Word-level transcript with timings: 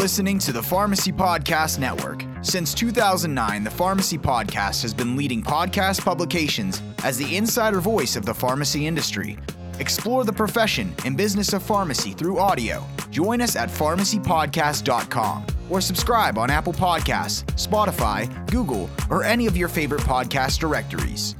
listening 0.00 0.38
to 0.38 0.50
the 0.50 0.62
Pharmacy 0.62 1.12
Podcast 1.12 1.78
Network. 1.78 2.24
Since 2.40 2.72
2009, 2.72 3.64
the 3.64 3.70
Pharmacy 3.70 4.16
Podcast 4.16 4.80
has 4.80 4.94
been 4.94 5.14
leading 5.14 5.42
podcast 5.42 6.02
publications 6.02 6.80
as 7.04 7.18
the 7.18 7.36
insider 7.36 7.80
voice 7.80 8.16
of 8.16 8.24
the 8.24 8.32
pharmacy 8.32 8.86
industry. 8.86 9.36
Explore 9.78 10.24
the 10.24 10.32
profession 10.32 10.94
and 11.04 11.18
business 11.18 11.52
of 11.52 11.62
pharmacy 11.62 12.12
through 12.12 12.38
audio. 12.38 12.82
Join 13.10 13.42
us 13.42 13.56
at 13.56 13.68
pharmacypodcast.com 13.68 15.46
or 15.68 15.82
subscribe 15.82 16.38
on 16.38 16.48
Apple 16.48 16.72
Podcasts, 16.72 17.44
Spotify, 17.56 18.24
Google, 18.50 18.88
or 19.10 19.22
any 19.22 19.46
of 19.46 19.54
your 19.54 19.68
favorite 19.68 20.00
podcast 20.00 20.60
directories. 20.60 21.34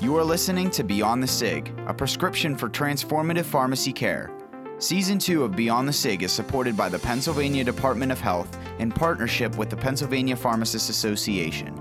You 0.00 0.16
are 0.16 0.24
listening 0.24 0.70
to 0.70 0.82
Beyond 0.82 1.22
the 1.22 1.26
SIG, 1.26 1.70
a 1.86 1.92
prescription 1.92 2.56
for 2.56 2.70
transformative 2.70 3.44
pharmacy 3.44 3.92
care. 3.92 4.30
Season 4.78 5.18
2 5.18 5.42
of 5.42 5.56
Beyond 5.56 5.88
the 5.88 5.92
SIG 5.92 6.22
is 6.22 6.32
supported 6.32 6.76
by 6.76 6.90
the 6.90 6.98
Pennsylvania 6.98 7.64
Department 7.64 8.12
of 8.12 8.20
Health 8.20 8.58
in 8.78 8.92
partnership 8.92 9.56
with 9.56 9.70
the 9.70 9.76
Pennsylvania 9.76 10.36
Pharmacists 10.36 10.90
Association. 10.90 11.74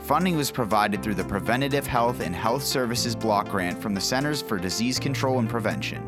Funding 0.00 0.36
was 0.36 0.50
provided 0.50 1.02
through 1.02 1.14
the 1.14 1.24
Preventative 1.24 1.86
Health 1.86 2.20
and 2.20 2.34
Health 2.34 2.62
Services 2.62 3.16
Block 3.16 3.48
Grant 3.48 3.80
from 3.80 3.94
the 3.94 4.00
Centers 4.00 4.42
for 4.42 4.58
Disease 4.58 4.98
Control 4.98 5.38
and 5.38 5.48
Prevention. 5.48 6.06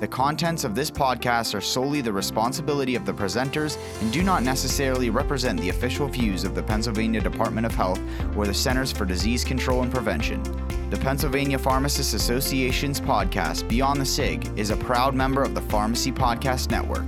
The 0.00 0.08
contents 0.08 0.64
of 0.64 0.74
this 0.74 0.90
podcast 0.90 1.54
are 1.54 1.60
solely 1.60 2.00
the 2.00 2.14
responsibility 2.14 2.94
of 2.94 3.04
the 3.04 3.12
presenters 3.12 3.76
and 4.00 4.10
do 4.10 4.22
not 4.22 4.42
necessarily 4.42 5.10
represent 5.10 5.60
the 5.60 5.68
official 5.68 6.08
views 6.08 6.44
of 6.44 6.54
the 6.54 6.62
Pennsylvania 6.62 7.20
Department 7.20 7.66
of 7.66 7.74
Health 7.74 8.00
or 8.34 8.46
the 8.46 8.54
Centers 8.54 8.90
for 8.90 9.04
Disease 9.04 9.44
Control 9.44 9.82
and 9.82 9.92
Prevention. 9.92 10.42
The 10.90 10.96
Pennsylvania 10.96 11.58
Pharmacists 11.58 12.14
Association's 12.14 12.98
podcast, 12.98 13.68
Beyond 13.68 14.00
the 14.00 14.06
SIG, 14.06 14.58
is 14.58 14.70
a 14.70 14.76
proud 14.78 15.14
member 15.14 15.42
of 15.42 15.54
the 15.54 15.60
Pharmacy 15.60 16.10
Podcast 16.10 16.70
Network. 16.70 17.04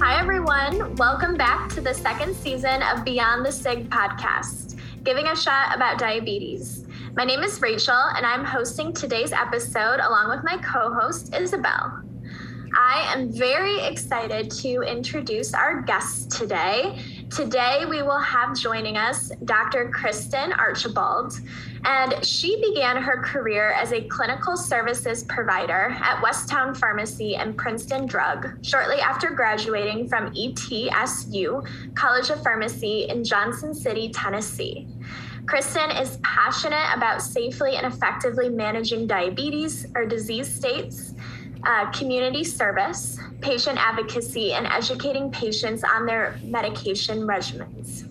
Hi, 0.00 0.18
everyone. 0.18 0.96
Welcome 0.96 1.36
back 1.36 1.68
to 1.74 1.80
the 1.80 1.94
second 1.94 2.34
season 2.34 2.82
of 2.82 3.04
Beyond 3.04 3.46
the 3.46 3.52
SIG 3.52 3.88
podcast, 3.90 4.76
giving 5.04 5.28
a 5.28 5.36
shot 5.36 5.76
about 5.76 6.00
diabetes. 6.00 6.84
My 7.14 7.24
name 7.24 7.44
is 7.44 7.62
Rachel, 7.62 7.94
and 7.94 8.26
I'm 8.26 8.44
hosting 8.44 8.92
today's 8.92 9.30
episode 9.30 10.00
along 10.00 10.30
with 10.30 10.42
my 10.42 10.56
co 10.56 10.92
host, 10.92 11.32
Isabel. 11.32 12.02
I 12.76 13.12
am 13.14 13.32
very 13.32 13.84
excited 13.84 14.50
to 14.50 14.82
introduce 14.82 15.54
our 15.54 15.82
guest 15.82 16.30
today. 16.32 16.98
Today, 17.30 17.84
we 17.88 18.02
will 18.02 18.18
have 18.18 18.56
joining 18.56 18.96
us 18.96 19.30
Dr. 19.44 19.90
Kristen 19.90 20.52
Archibald, 20.52 21.34
and 21.84 22.24
she 22.24 22.60
began 22.60 22.96
her 22.96 23.22
career 23.22 23.72
as 23.72 23.92
a 23.92 24.02
clinical 24.02 24.56
services 24.56 25.24
provider 25.24 25.96
at 26.00 26.22
Westtown 26.22 26.76
Pharmacy 26.76 27.36
and 27.36 27.56
Princeton 27.56 28.06
Drug 28.06 28.64
shortly 28.64 29.00
after 29.00 29.30
graduating 29.30 30.08
from 30.08 30.32
ETSU 30.34 31.94
College 31.94 32.30
of 32.30 32.42
Pharmacy 32.42 33.06
in 33.08 33.24
Johnson 33.24 33.74
City, 33.74 34.10
Tennessee. 34.10 34.86
Kristen 35.46 35.90
is 35.90 36.18
passionate 36.22 36.94
about 36.94 37.22
safely 37.22 37.76
and 37.76 37.86
effectively 37.86 38.48
managing 38.48 39.06
diabetes 39.06 39.86
or 39.94 40.04
disease 40.04 40.52
states 40.52 41.14
uh, 41.64 41.90
community 41.90 42.44
service, 42.44 43.18
patient 43.40 43.78
advocacy, 43.78 44.52
and 44.52 44.66
educating 44.66 45.30
patients 45.30 45.84
on 45.84 46.06
their 46.06 46.38
medication 46.42 47.20
regimens. 47.20 48.09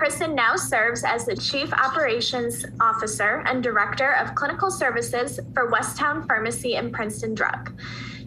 Kristen 0.00 0.34
now 0.34 0.56
serves 0.56 1.04
as 1.04 1.26
the 1.26 1.36
Chief 1.36 1.70
Operations 1.74 2.64
Officer 2.80 3.42
and 3.44 3.62
Director 3.62 4.14
of 4.14 4.34
Clinical 4.34 4.70
Services 4.70 5.38
for 5.52 5.70
Westtown 5.70 6.26
Pharmacy 6.26 6.76
and 6.76 6.90
Princeton 6.90 7.34
Drug. 7.34 7.78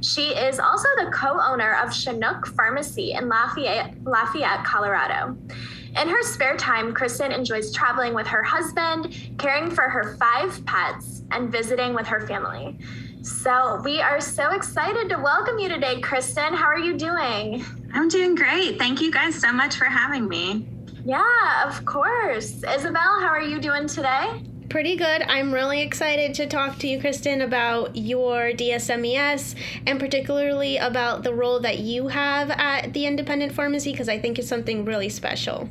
She 0.03 0.35
is 0.35 0.59
also 0.59 0.87
the 0.99 1.09
co 1.09 1.41
owner 1.41 1.73
of 1.83 1.91
Chinook 1.91 2.45
Pharmacy 2.45 3.13
in 3.13 3.27
Lafayette, 3.27 3.95
Lafayette, 4.03 4.63
Colorado. 4.63 5.35
In 5.99 6.07
her 6.09 6.21
spare 6.21 6.57
time, 6.57 6.93
Kristen 6.93 7.31
enjoys 7.31 7.73
traveling 7.73 8.13
with 8.13 8.27
her 8.27 8.43
husband, 8.43 9.17
caring 9.39 9.71
for 9.71 9.89
her 9.89 10.15
five 10.17 10.63
pets, 10.67 11.23
and 11.31 11.51
visiting 11.51 11.95
with 11.95 12.05
her 12.05 12.27
family. 12.27 12.77
So 13.23 13.81
we 13.83 13.99
are 13.99 14.21
so 14.21 14.51
excited 14.51 15.09
to 15.09 15.17
welcome 15.17 15.57
you 15.57 15.69
today, 15.69 15.99
Kristen. 16.01 16.53
How 16.53 16.67
are 16.67 16.77
you 16.77 16.95
doing? 16.95 17.65
I'm 17.95 18.09
doing 18.09 18.35
great. 18.35 18.77
Thank 18.77 19.01
you 19.01 19.11
guys 19.11 19.33
so 19.41 19.51
much 19.51 19.75
for 19.75 19.85
having 19.85 20.27
me. 20.27 20.67
Yeah, 21.05 21.67
of 21.67 21.83
course. 21.85 22.63
Isabel, 22.63 23.19
how 23.19 23.27
are 23.27 23.41
you 23.41 23.59
doing 23.59 23.87
today? 23.87 24.41
Pretty 24.69 24.95
good. 24.95 25.21
I'm 25.23 25.53
really 25.53 25.81
excited 25.81 26.33
to 26.35 26.47
talk 26.47 26.79
to 26.79 26.87
you, 26.87 26.99
Kristen, 26.99 27.41
about 27.41 27.95
your 27.95 28.51
DSMES 28.53 29.55
and 29.85 29.99
particularly 29.99 30.77
about 30.77 31.23
the 31.23 31.33
role 31.33 31.59
that 31.59 31.79
you 31.79 32.07
have 32.07 32.49
at 32.49 32.93
the 32.93 33.05
independent 33.05 33.51
pharmacy 33.51 33.91
because 33.91 34.09
I 34.09 34.17
think 34.17 34.39
it's 34.39 34.47
something 34.47 34.85
really 34.85 35.09
special. 35.09 35.69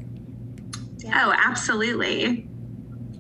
Oh, 1.15 1.35
absolutely. 1.37 2.47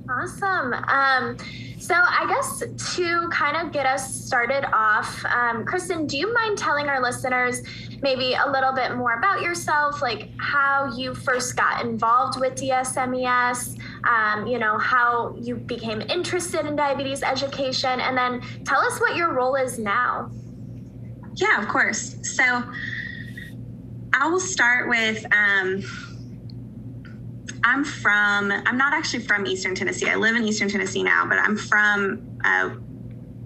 Awesome. 0.09 0.75
Um, 0.75 1.37
so, 1.82 1.97
I 1.97 2.26
guess 2.28 2.62
to 2.94 3.28
kind 3.31 3.56
of 3.56 3.72
get 3.72 3.87
us 3.87 4.25
started 4.25 4.65
off, 4.72 5.25
um, 5.25 5.65
Kristen, 5.65 6.06
do 6.06 6.16
you 6.16 6.32
mind 6.32 6.56
telling 6.56 6.87
our 6.87 7.03
listeners 7.03 7.60
maybe 8.00 8.34
a 8.34 8.48
little 8.48 8.72
bit 8.72 8.94
more 8.94 9.15
about 9.15 9.43
yourself, 9.43 10.00
like 10.00 10.31
how 10.38 10.94
you 10.97 11.12
first 11.12 11.56
got 11.56 11.84
involved 11.84 12.38
with 12.38 12.54
DSMES, 12.54 13.81
um, 14.04 14.47
you 14.47 14.60
know, 14.60 14.78
how 14.78 15.34
you 15.41 15.56
became 15.56 16.03
interested 16.03 16.66
in 16.66 16.76
diabetes 16.76 17.25
education, 17.25 17.99
and 17.99 18.16
then 18.16 18.41
tell 18.64 18.81
us 18.81 19.00
what 19.00 19.16
your 19.16 19.32
role 19.32 19.56
is 19.56 19.81
now? 19.81 20.31
Yeah, 21.34 21.60
of 21.60 21.66
course. 21.66 22.16
So, 22.22 22.62
I 24.12 24.28
will 24.28 24.38
start 24.38 24.88
with. 24.88 25.26
Um, 25.34 25.82
I'm 27.65 27.84
from, 27.84 28.50
I'm 28.53 28.77
not 28.77 28.93
actually 28.93 29.25
from 29.25 29.47
Eastern 29.47 29.75
Tennessee. 29.75 30.09
I 30.09 30.17
live 30.17 30.37
in 30.37 30.45
Eastern 30.45 30.69
Tennessee 30.69 31.03
now, 31.03 31.27
but 31.27 31.39
I'm 31.39 31.56
from 31.56 32.39
a, 32.45 32.77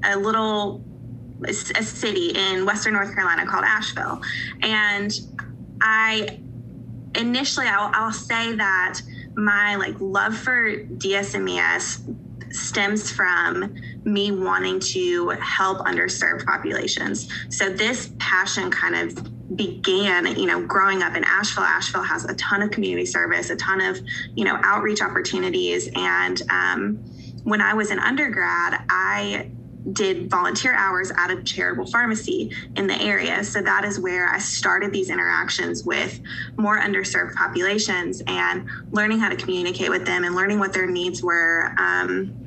a 0.05 0.17
little 0.17 0.83
a 1.45 1.53
city 1.53 2.31
in 2.31 2.65
Western 2.65 2.95
North 2.95 3.15
Carolina 3.15 3.47
called 3.47 3.65
Asheville. 3.65 4.23
And 4.63 5.13
I 5.83 6.41
initially, 7.15 7.67
I'll, 7.67 7.91
I'll 7.95 8.13
say 8.13 8.55
that 8.55 9.01
my 9.35 9.77
like 9.77 9.97
love 10.01 10.37
for 10.37 10.77
DSMES 10.77 12.55
stems 12.55 13.11
from 13.11 13.75
me 14.05 14.33
wanting 14.33 14.81
to 14.81 15.31
help 15.41 15.79
underserved 15.81 16.47
populations. 16.47 17.29
So 17.51 17.69
this 17.69 18.13
passion 18.19 18.71
kind 18.71 18.95
of 18.95 19.36
began, 19.55 20.27
you 20.39 20.47
know, 20.47 20.65
growing 20.67 21.03
up 21.03 21.15
in 21.15 21.25
Asheville. 21.25 21.65
Asheville 21.65 22.03
has 22.03 22.25
a 22.25 22.35
ton 22.35 22.63
of 22.63 22.71
community 22.71 23.07
service, 23.07 23.51
a 23.51 23.57
ton 23.57 23.81
of, 23.81 23.99
you 24.35 24.45
know, 24.45 24.59
outreach 24.63 25.01
opportunities. 25.01 25.89
And 25.95 26.43
um, 26.51 26.97
when 27.45 27.61
I 27.61 27.75
was 27.75 27.91
an 27.91 27.99
undergrad, 27.99 28.83
I 28.89 29.51
did 29.93 30.29
volunteer 30.29 30.75
hours 30.75 31.13
at 31.17 31.31
a 31.31 31.41
charitable 31.43 31.87
pharmacy 31.87 32.51
in 32.75 32.89
the 32.89 33.01
area. 33.01 33.45
So 33.45 33.63
that 33.63 33.85
is 33.85 34.01
where 34.01 34.29
I 34.29 34.39
started 34.39 34.93
these 34.93 35.11
interactions 35.11 35.85
with 35.85 36.21
more 36.57 36.81
underserved 36.81 37.35
populations 37.35 38.21
and 38.27 38.69
learning 38.91 39.21
how 39.21 39.29
to 39.29 39.37
communicate 39.37 39.91
with 39.91 40.05
them 40.05 40.25
and 40.25 40.35
learning 40.35 40.59
what 40.59 40.73
their 40.73 40.87
needs 40.87 41.23
were. 41.23 41.73
Um, 41.79 42.46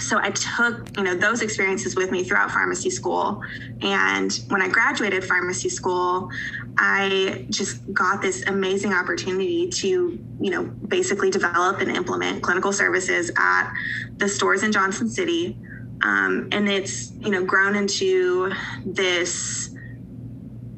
so 0.00 0.18
I 0.20 0.30
took, 0.30 0.96
you 0.96 1.02
know, 1.02 1.14
those 1.14 1.42
experiences 1.42 1.96
with 1.96 2.10
me 2.10 2.24
throughout 2.24 2.50
pharmacy 2.50 2.90
school. 2.90 3.42
And 3.82 4.32
when 4.48 4.60
I 4.60 4.68
graduated 4.68 5.24
pharmacy 5.24 5.68
school, 5.68 6.30
I 6.78 7.46
just 7.50 7.92
got 7.92 8.20
this 8.20 8.46
amazing 8.46 8.92
opportunity 8.92 9.68
to, 9.68 9.88
you 10.40 10.50
know, 10.50 10.64
basically 10.64 11.30
develop 11.30 11.80
and 11.80 11.90
implement 11.90 12.42
clinical 12.42 12.72
services 12.72 13.30
at 13.36 13.72
the 14.16 14.28
stores 14.28 14.62
in 14.62 14.72
Johnson 14.72 15.08
City. 15.08 15.56
Um, 16.02 16.48
and 16.52 16.68
it's, 16.68 17.12
you 17.12 17.30
know, 17.30 17.44
grown 17.44 17.76
into 17.76 18.52
this 18.84 19.70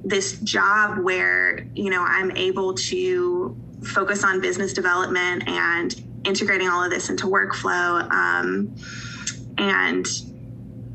this 0.04 0.38
job 0.40 0.98
where, 0.98 1.66
you 1.74 1.90
know, 1.90 2.00
I'm 2.00 2.30
able 2.36 2.74
to 2.74 3.56
focus 3.82 4.22
on 4.22 4.40
business 4.40 4.72
development 4.72 5.48
and 5.48 6.05
integrating 6.26 6.68
all 6.68 6.82
of 6.82 6.90
this 6.90 7.08
into 7.08 7.26
workflow. 7.26 8.10
Um, 8.10 8.74
and 9.58 10.06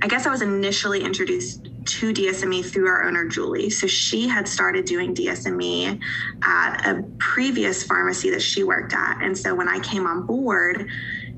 I 0.02 0.08
guess 0.08 0.26
I 0.26 0.30
was 0.30 0.42
initially 0.42 1.04
introduced 1.04 1.66
to 1.84 2.14
DSME 2.14 2.66
through 2.66 2.88
our 2.88 3.04
owner, 3.04 3.26
Julie. 3.28 3.70
So 3.70 3.88
she 3.88 4.28
had 4.28 4.48
started 4.48 4.86
doing 4.86 5.16
DSME 5.16 6.00
at 6.44 6.88
a 6.88 7.04
previous 7.18 7.84
pharmacy 7.84 8.30
that 8.32 8.42
she 8.42 8.64
worked 8.64 8.94
at. 8.94 9.22
And 9.22 9.38
so 9.38 9.56
when 9.56 9.68
I 9.68 9.80
came 9.80 10.06
on 10.06 10.26
board, 10.26 10.90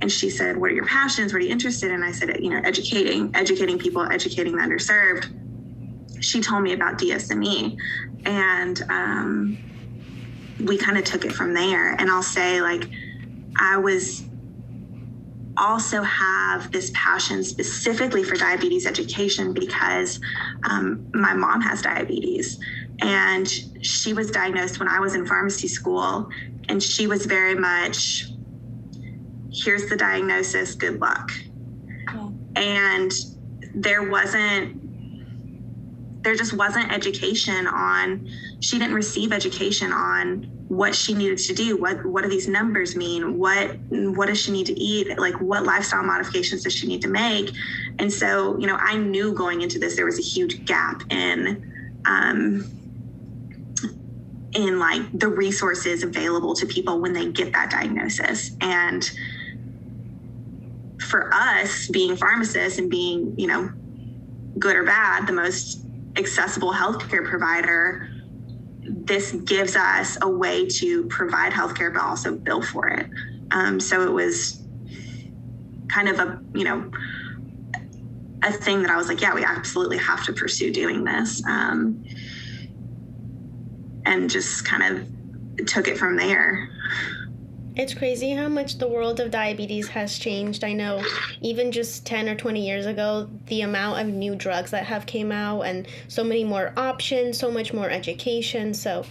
and 0.01 0.11
she 0.11 0.29
said, 0.29 0.57
What 0.57 0.71
are 0.71 0.73
your 0.73 0.85
passions? 0.85 1.31
What 1.31 1.41
are 1.41 1.45
you 1.45 1.51
interested 1.51 1.89
in? 1.89 2.03
I 2.03 2.11
said, 2.11 2.37
You 2.41 2.49
know, 2.49 2.61
educating, 2.65 3.31
educating 3.33 3.79
people, 3.79 4.01
educating 4.11 4.57
the 4.57 4.61
underserved. 4.61 5.31
She 6.21 6.41
told 6.41 6.63
me 6.63 6.73
about 6.73 6.97
DSME. 6.97 7.77
And 8.25 8.83
um, 8.89 9.57
we 10.59 10.77
kind 10.77 10.97
of 10.97 11.05
took 11.05 11.23
it 11.23 11.31
from 11.31 11.53
there. 11.53 11.93
And 11.93 12.09
I'll 12.09 12.23
say, 12.23 12.61
like, 12.61 12.83
I 13.59 13.77
was 13.77 14.23
also 15.57 16.01
have 16.01 16.71
this 16.71 16.91
passion 16.95 17.43
specifically 17.43 18.23
for 18.23 18.35
diabetes 18.35 18.87
education 18.87 19.53
because 19.53 20.19
um, 20.69 21.07
my 21.13 21.33
mom 21.33 21.61
has 21.61 21.81
diabetes 21.81 22.59
And 23.01 23.47
she 23.81 24.13
was 24.13 24.31
diagnosed 24.31 24.79
when 24.79 24.87
I 24.87 24.99
was 24.99 25.15
in 25.15 25.25
pharmacy 25.25 25.67
school, 25.67 26.29
and 26.69 26.81
she 26.81 27.07
was 27.07 27.25
very 27.25 27.55
much 27.55 28.27
here's 29.51 29.87
the 29.87 29.95
diagnosis, 29.95 30.73
good 30.73 30.99
luck. 30.99 31.31
And 32.55 33.11
there 33.75 34.09
wasn't 34.09 34.82
there 36.23 36.35
just 36.35 36.53
wasn't 36.53 36.91
education 36.91 37.67
on 37.67 38.27
she 38.61 38.79
didn't 38.79 38.95
receive 38.95 39.33
education 39.33 39.91
on 39.91 40.43
what 40.69 40.95
she 40.95 41.13
needed 41.13 41.37
to 41.37 41.53
do. 41.53 41.77
What 41.77 42.05
what 42.05 42.23
do 42.23 42.29
these 42.29 42.47
numbers 42.47 42.95
mean? 42.95 43.37
What 43.37 43.77
what 43.89 44.27
does 44.27 44.41
she 44.41 44.51
need 44.51 44.65
to 44.67 44.79
eat? 44.79 45.17
Like 45.19 45.39
what 45.41 45.63
lifestyle 45.65 46.03
modifications 46.03 46.63
does 46.63 46.73
she 46.73 46.87
need 46.87 47.01
to 47.01 47.09
make? 47.09 47.51
And 47.99 48.11
so 48.11 48.57
you 48.57 48.67
know 48.67 48.77
i 48.79 48.97
knew 48.97 49.33
going 49.33 49.61
into 49.61 49.77
this 49.79 49.95
there 49.95 50.05
was 50.05 50.17
a 50.17 50.21
huge 50.21 50.65
gap 50.65 51.03
in 51.11 52.01
um 52.05 52.65
in 54.55 54.79
like 54.79 55.01
the 55.17 55.27
resources 55.27 56.03
available 56.03 56.53
to 56.55 56.65
people 56.65 56.99
when 56.99 57.13
they 57.13 57.31
get 57.31 57.51
that 57.53 57.71
diagnosis. 57.71 58.51
And 58.61 59.09
for 61.01 61.33
us 61.33 61.87
being 61.89 62.15
pharmacists 62.15 62.79
and 62.79 62.89
being 62.89 63.37
you 63.37 63.47
know 63.47 63.69
good 64.57 64.75
or 64.75 64.83
bad 64.83 65.27
the 65.27 65.33
most 65.33 65.82
accessible 66.17 66.73
healthcare 66.73 67.27
provider, 67.27 68.09
this 68.81 69.31
gives 69.31 69.75
us 69.75 70.17
a 70.21 70.29
way 70.29 70.67
to 70.67 71.05
provide 71.05 71.53
healthcare, 71.53 71.93
but 71.93 72.01
also 72.01 72.35
bill 72.35 72.61
for 72.61 72.87
it. 72.87 73.09
Um, 73.51 73.79
so 73.79 74.03
it 74.03 74.11
was 74.11 74.61
kind 75.87 76.09
of 76.09 76.19
a, 76.19 76.41
you 76.53 76.63
know, 76.63 76.91
a 78.43 78.51
thing 78.51 78.81
that 78.81 78.91
I 78.91 78.97
was 78.97 79.07
like, 79.07 79.21
yeah, 79.21 79.33
we 79.33 79.43
absolutely 79.43 79.97
have 79.97 80.25
to 80.25 80.33
pursue 80.33 80.71
doing 80.71 81.03
this. 81.03 81.41
Um, 81.45 82.03
and 84.05 84.29
just 84.29 84.65
kind 84.65 84.83
of 84.83 85.65
took 85.65 85.87
it 85.87 85.97
from 85.97 86.17
there. 86.17 86.69
It's 87.75 87.93
crazy 87.93 88.31
how 88.31 88.49
much 88.49 88.77
the 88.77 88.87
world 88.87 89.19
of 89.19 89.31
diabetes 89.31 89.87
has 89.89 90.19
changed. 90.19 90.63
I 90.63 90.73
know 90.73 91.03
even 91.41 91.71
just 91.71 92.05
10 92.05 92.29
or 92.29 92.35
20 92.35 92.65
years 92.65 92.85
ago, 92.85 93.29
the 93.47 93.61
amount 93.61 93.99
of 93.99 94.13
new 94.13 94.35
drugs 94.35 94.71
that 94.71 94.85
have 94.85 95.07
came 95.07 95.31
out 95.31 95.61
and 95.61 95.87
so 96.07 96.23
many 96.23 96.43
more 96.43 96.71
options, 96.77 97.39
so 97.39 97.49
much 97.49 97.73
more 97.73 97.89
education. 97.89 98.75
So 98.75 99.05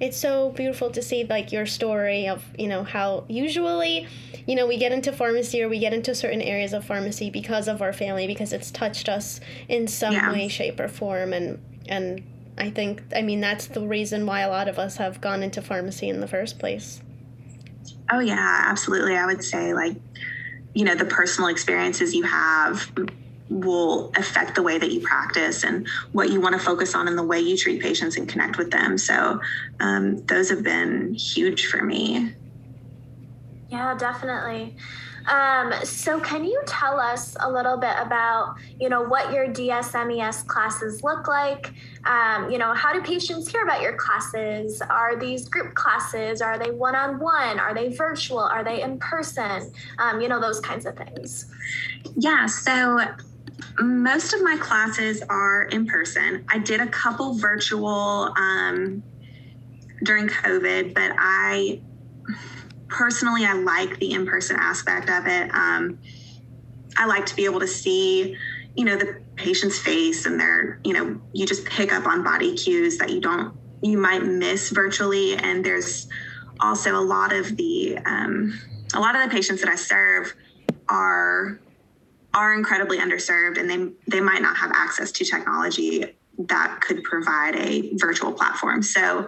it's 0.00 0.16
so 0.16 0.50
beautiful 0.50 0.90
to 0.90 1.02
see 1.02 1.24
like 1.24 1.52
your 1.52 1.66
story 1.66 2.28
of, 2.28 2.44
you 2.58 2.66
know, 2.66 2.82
how 2.82 3.24
usually, 3.28 4.08
you 4.46 4.56
know, 4.56 4.66
we 4.66 4.78
get 4.78 4.90
into 4.90 5.12
pharmacy 5.12 5.62
or 5.62 5.68
we 5.68 5.78
get 5.78 5.92
into 5.92 6.14
certain 6.14 6.42
areas 6.42 6.72
of 6.72 6.84
pharmacy 6.84 7.30
because 7.30 7.68
of 7.68 7.82
our 7.82 7.92
family 7.92 8.26
because 8.26 8.52
it's 8.52 8.72
touched 8.72 9.08
us 9.08 9.40
in 9.68 9.86
some 9.86 10.14
yeah. 10.14 10.32
way 10.32 10.48
shape 10.48 10.80
or 10.80 10.88
form 10.88 11.32
and 11.32 11.60
and 11.88 12.22
I 12.58 12.70
think 12.70 13.02
I 13.14 13.22
mean 13.22 13.40
that's 13.40 13.66
the 13.68 13.86
reason 13.86 14.26
why 14.26 14.40
a 14.40 14.48
lot 14.48 14.68
of 14.68 14.78
us 14.78 14.96
have 14.96 15.20
gone 15.20 15.44
into 15.44 15.62
pharmacy 15.62 16.08
in 16.08 16.20
the 16.20 16.26
first 16.26 16.58
place. 16.58 17.00
Oh, 18.10 18.20
yeah, 18.20 18.64
absolutely. 18.66 19.16
I 19.16 19.26
would 19.26 19.44
say, 19.44 19.74
like, 19.74 19.96
you 20.74 20.84
know, 20.84 20.94
the 20.94 21.04
personal 21.04 21.50
experiences 21.50 22.14
you 22.14 22.24
have 22.24 22.90
will 23.50 24.10
affect 24.16 24.54
the 24.54 24.62
way 24.62 24.78
that 24.78 24.92
you 24.92 25.00
practice 25.00 25.64
and 25.64 25.86
what 26.12 26.30
you 26.30 26.40
want 26.40 26.54
to 26.54 26.58
focus 26.58 26.94
on 26.94 27.08
and 27.08 27.16
the 27.18 27.22
way 27.22 27.40
you 27.40 27.56
treat 27.56 27.82
patients 27.82 28.16
and 28.16 28.28
connect 28.28 28.58
with 28.58 28.70
them. 28.70 28.98
So, 28.98 29.40
um, 29.80 30.24
those 30.26 30.50
have 30.50 30.62
been 30.62 31.14
huge 31.14 31.66
for 31.66 31.82
me. 31.82 32.34
Yeah, 33.70 33.94
definitely. 33.98 34.76
Um, 35.28 35.72
so 35.84 36.18
can 36.20 36.44
you 36.44 36.60
tell 36.66 36.98
us 36.98 37.36
a 37.40 37.50
little 37.50 37.76
bit 37.76 37.94
about, 37.98 38.56
you 38.80 38.88
know, 38.88 39.02
what 39.02 39.32
your 39.32 39.48
DSMES 39.48 40.46
classes 40.46 41.02
look 41.02 41.28
like? 41.28 41.72
Um, 42.06 42.50
you 42.50 42.58
know, 42.58 42.72
how 42.72 42.92
do 42.92 43.02
patients 43.02 43.48
hear 43.48 43.62
about 43.62 43.82
your 43.82 43.96
classes? 43.96 44.80
Are 44.82 45.18
these 45.18 45.48
group 45.48 45.74
classes? 45.74 46.40
Are 46.40 46.58
they 46.58 46.70
one-on-one? 46.70 47.60
Are 47.60 47.74
they 47.74 47.92
virtual? 47.92 48.40
Are 48.40 48.64
they 48.64 48.82
in 48.82 48.98
person? 48.98 49.72
Um, 49.98 50.20
you 50.20 50.28
know, 50.28 50.40
those 50.40 50.60
kinds 50.60 50.86
of 50.86 50.96
things. 50.96 51.46
Yeah, 52.16 52.46
so 52.46 53.00
most 53.80 54.32
of 54.32 54.42
my 54.42 54.56
classes 54.56 55.22
are 55.28 55.64
in 55.64 55.86
person. 55.86 56.44
I 56.48 56.58
did 56.58 56.80
a 56.80 56.86
couple 56.86 57.34
virtual 57.34 58.32
um, 58.36 59.02
during 60.04 60.28
COVID, 60.28 60.94
but 60.94 61.12
I 61.18 61.80
personally, 62.88 63.44
I 63.44 63.54
like 63.54 63.98
the 63.98 64.12
in 64.12 64.26
person 64.26 64.56
aspect 64.58 65.08
of 65.08 65.26
it. 65.26 65.50
Um, 65.54 65.98
I 66.96 67.06
like 67.06 67.26
to 67.26 67.36
be 67.36 67.44
able 67.44 67.60
to 67.60 67.68
see, 67.68 68.36
you 68.74 68.84
know, 68.84 68.96
the 68.96 69.20
patient's 69.36 69.78
face 69.78 70.26
and 70.26 70.38
their, 70.38 70.80
you 70.84 70.92
know, 70.92 71.20
you 71.32 71.46
just 71.46 71.64
pick 71.66 71.92
up 71.92 72.06
on 72.06 72.24
body 72.24 72.56
cues 72.56 72.98
that 72.98 73.10
you 73.10 73.20
don't, 73.20 73.54
you 73.82 73.98
might 73.98 74.24
miss 74.24 74.70
virtually. 74.70 75.36
And 75.36 75.64
there's 75.64 76.08
also 76.60 76.96
a 76.96 77.04
lot 77.04 77.32
of 77.32 77.56
the, 77.56 77.98
um, 77.98 78.58
a 78.94 79.00
lot 79.00 79.14
of 79.14 79.22
the 79.22 79.34
patients 79.34 79.60
that 79.60 79.70
I 79.70 79.76
serve 79.76 80.34
are 80.88 81.60
are 82.34 82.54
incredibly 82.54 82.98
underserved 82.98 83.58
and 83.58 83.68
they 83.68 83.90
they 84.06 84.20
might 84.20 84.42
not 84.42 84.56
have 84.56 84.70
access 84.74 85.10
to 85.12 85.24
technology 85.24 86.04
that 86.38 86.80
could 86.80 87.02
provide 87.02 87.56
a 87.56 87.94
virtual 87.96 88.32
platform. 88.32 88.82
So 88.82 89.26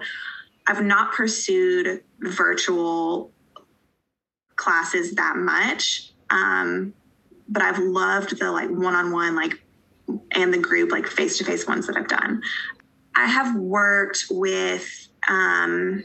I've 0.67 0.85
not 0.85 1.13
pursued 1.13 2.03
virtual 2.21 3.33
classes 4.61 5.15
that 5.15 5.37
much. 5.37 6.13
Um, 6.29 6.93
but 7.49 7.63
I've 7.63 7.79
loved 7.79 8.39
the 8.39 8.53
like 8.53 8.69
one 8.69 8.95
on 8.95 9.11
one, 9.11 9.35
like, 9.35 9.55
and 10.33 10.53
the 10.53 10.59
group, 10.59 10.93
like 10.93 11.07
face 11.07 11.39
to 11.39 11.45
face 11.45 11.67
ones 11.67 11.87
that 11.87 11.97
I've 11.97 12.09
done. 12.09 12.43
I 13.17 13.27
have 13.27 13.57
worked 13.57 14.27
with, 14.31 15.09
um, 15.29 16.05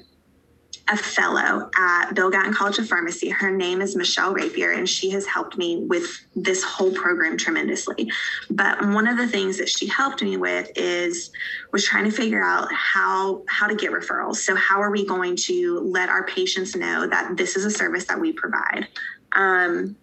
a 0.87 0.95
fellow 0.95 1.69
at 1.77 2.13
Bill 2.13 2.29
Gatton 2.29 2.53
College 2.53 2.77
of 2.77 2.87
Pharmacy. 2.87 3.29
Her 3.29 3.49
name 3.49 3.81
is 3.81 3.95
Michelle 3.95 4.33
Rapier, 4.33 4.71
and 4.71 4.87
she 4.87 5.09
has 5.11 5.25
helped 5.25 5.57
me 5.57 5.83
with 5.83 6.05
this 6.35 6.63
whole 6.63 6.91
program 6.91 7.37
tremendously. 7.37 8.11
But 8.51 8.79
one 8.89 9.07
of 9.07 9.17
the 9.17 9.27
things 9.27 9.57
that 9.57 9.67
she 9.67 9.87
helped 9.87 10.21
me 10.21 10.37
with 10.37 10.69
is 10.75 11.31
was 11.71 11.83
trying 11.83 12.05
to 12.05 12.11
figure 12.11 12.43
out 12.43 12.71
how 12.71 13.43
how 13.47 13.67
to 13.67 13.75
get 13.75 13.91
referrals. 13.91 14.37
So 14.37 14.55
how 14.55 14.79
are 14.79 14.91
we 14.91 15.05
going 15.05 15.35
to 15.37 15.79
let 15.79 16.09
our 16.09 16.25
patients 16.27 16.75
know 16.75 17.07
that 17.07 17.35
this 17.35 17.55
is 17.55 17.65
a 17.65 17.71
service 17.71 18.05
that 18.05 18.19
we 18.19 18.31
provide? 18.31 18.87
Um, 19.31 19.95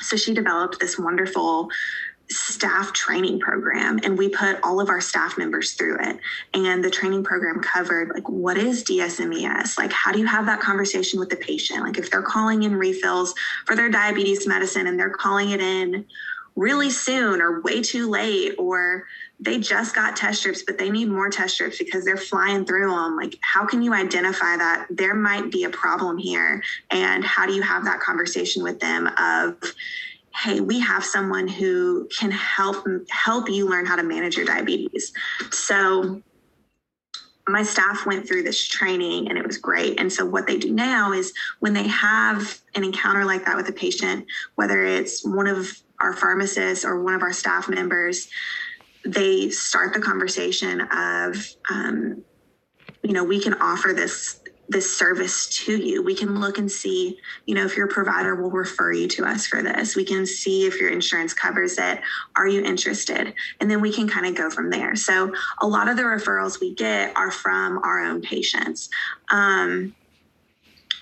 so 0.00 0.16
she 0.16 0.34
developed 0.34 0.80
this 0.80 0.98
wonderful 0.98 1.68
staff 2.30 2.92
training 2.92 3.40
program 3.40 3.98
and 4.04 4.16
we 4.16 4.28
put 4.28 4.60
all 4.62 4.80
of 4.80 4.88
our 4.88 5.00
staff 5.00 5.36
members 5.36 5.72
through 5.72 5.98
it. 6.00 6.18
And 6.54 6.82
the 6.82 6.90
training 6.90 7.24
program 7.24 7.60
covered 7.60 8.10
like 8.10 8.28
what 8.28 8.56
is 8.56 8.84
dsmes 8.84 9.76
like 9.76 9.92
how 9.92 10.12
do 10.12 10.20
you 10.20 10.26
have 10.26 10.46
that 10.46 10.60
conversation 10.60 11.18
with 11.18 11.28
the 11.28 11.36
patient? 11.36 11.82
Like 11.82 11.98
if 11.98 12.10
they're 12.10 12.22
calling 12.22 12.62
in 12.62 12.76
refills 12.76 13.34
for 13.66 13.74
their 13.74 13.88
diabetes 13.88 14.46
medicine 14.46 14.86
and 14.86 14.98
they're 14.98 15.10
calling 15.10 15.50
it 15.50 15.60
in 15.60 16.06
really 16.56 16.90
soon 16.90 17.40
or 17.40 17.60
way 17.62 17.80
too 17.80 18.08
late 18.08 18.54
or 18.58 19.06
they 19.38 19.58
just 19.58 19.94
got 19.94 20.16
test 20.16 20.40
strips 20.40 20.62
but 20.62 20.76
they 20.76 20.90
need 20.90 21.08
more 21.08 21.30
test 21.30 21.54
strips 21.54 21.78
because 21.78 22.04
they're 22.04 22.16
flying 22.16 22.64
through 22.64 22.90
them 22.90 23.16
like 23.16 23.38
how 23.40 23.64
can 23.64 23.82
you 23.82 23.94
identify 23.94 24.56
that 24.56 24.86
there 24.90 25.14
might 25.14 25.50
be 25.50 25.64
a 25.64 25.70
problem 25.70 26.18
here? 26.18 26.62
And 26.90 27.24
how 27.24 27.46
do 27.46 27.54
you 27.54 27.62
have 27.62 27.84
that 27.84 28.00
conversation 28.00 28.62
with 28.62 28.78
them 28.78 29.08
of 29.18 29.56
hey 30.34 30.60
we 30.60 30.80
have 30.80 31.04
someone 31.04 31.48
who 31.48 32.08
can 32.16 32.30
help 32.30 32.86
help 33.10 33.48
you 33.48 33.68
learn 33.68 33.86
how 33.86 33.96
to 33.96 34.02
manage 34.02 34.36
your 34.36 34.46
diabetes. 34.46 35.12
So 35.50 36.22
my 37.48 37.62
staff 37.62 38.06
went 38.06 38.28
through 38.28 38.44
this 38.44 38.64
training 38.64 39.28
and 39.28 39.36
it 39.36 39.44
was 39.44 39.58
great. 39.58 39.98
And 39.98 40.12
so 40.12 40.24
what 40.24 40.46
they 40.46 40.56
do 40.56 40.72
now 40.72 41.12
is 41.12 41.32
when 41.58 41.72
they 41.72 41.88
have 41.88 42.60
an 42.74 42.84
encounter 42.84 43.24
like 43.24 43.44
that 43.44 43.56
with 43.56 43.68
a 43.68 43.72
patient 43.72 44.26
whether 44.54 44.84
it's 44.84 45.24
one 45.24 45.46
of 45.46 45.68
our 45.98 46.12
pharmacists 46.12 46.84
or 46.84 47.02
one 47.02 47.14
of 47.14 47.22
our 47.22 47.32
staff 47.32 47.68
members 47.68 48.28
they 49.04 49.50
start 49.50 49.94
the 49.94 50.00
conversation 50.00 50.82
of 50.92 51.48
um, 51.70 52.22
you 53.02 53.12
know 53.12 53.24
we 53.24 53.40
can 53.40 53.54
offer 53.54 53.92
this 53.94 54.40
this 54.70 54.96
service 54.96 55.48
to 55.48 55.76
you. 55.76 56.00
We 56.00 56.14
can 56.14 56.40
look 56.40 56.56
and 56.56 56.70
see, 56.70 57.18
you 57.44 57.56
know, 57.56 57.64
if 57.64 57.76
your 57.76 57.88
provider 57.88 58.36
will 58.36 58.50
refer 58.50 58.92
you 58.92 59.08
to 59.08 59.26
us 59.26 59.44
for 59.44 59.62
this. 59.62 59.96
We 59.96 60.04
can 60.04 60.24
see 60.24 60.64
if 60.64 60.80
your 60.80 60.90
insurance 60.90 61.34
covers 61.34 61.76
it. 61.76 62.00
Are 62.36 62.46
you 62.46 62.62
interested? 62.62 63.34
And 63.60 63.68
then 63.68 63.80
we 63.80 63.92
can 63.92 64.08
kind 64.08 64.26
of 64.26 64.36
go 64.36 64.48
from 64.48 64.70
there. 64.70 64.94
So 64.94 65.34
a 65.60 65.66
lot 65.66 65.88
of 65.88 65.96
the 65.96 66.04
referrals 66.04 66.60
we 66.60 66.72
get 66.72 67.16
are 67.16 67.32
from 67.32 67.78
our 67.78 68.00
own 68.00 68.22
patients. 68.22 68.88
Um, 69.30 69.94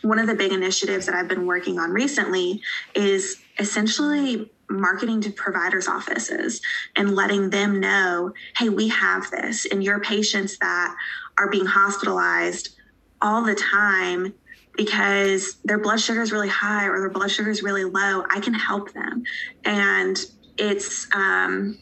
one 0.00 0.18
of 0.18 0.26
the 0.26 0.34
big 0.34 0.52
initiatives 0.52 1.04
that 1.04 1.14
I've 1.14 1.28
been 1.28 1.44
working 1.44 1.78
on 1.78 1.90
recently 1.90 2.62
is 2.94 3.36
essentially 3.58 4.50
marketing 4.70 5.20
to 5.22 5.30
providers' 5.30 5.88
offices 5.88 6.62
and 6.96 7.14
letting 7.14 7.50
them 7.50 7.80
know 7.80 8.32
hey, 8.56 8.70
we 8.70 8.88
have 8.88 9.30
this, 9.30 9.66
and 9.66 9.84
your 9.84 10.00
patients 10.00 10.56
that 10.58 10.94
are 11.36 11.50
being 11.50 11.66
hospitalized 11.66 12.77
all 13.20 13.44
the 13.44 13.54
time 13.54 14.34
because 14.76 15.56
their 15.64 15.78
blood 15.78 16.00
sugar 16.00 16.22
is 16.22 16.30
really 16.30 16.48
high 16.48 16.86
or 16.86 17.00
their 17.00 17.10
blood 17.10 17.30
sugar 17.30 17.50
is 17.50 17.62
really 17.62 17.84
low, 17.84 18.24
I 18.30 18.40
can 18.40 18.54
help 18.54 18.92
them. 18.92 19.22
And 19.64 20.16
it's, 20.56 21.06
um, 21.14 21.78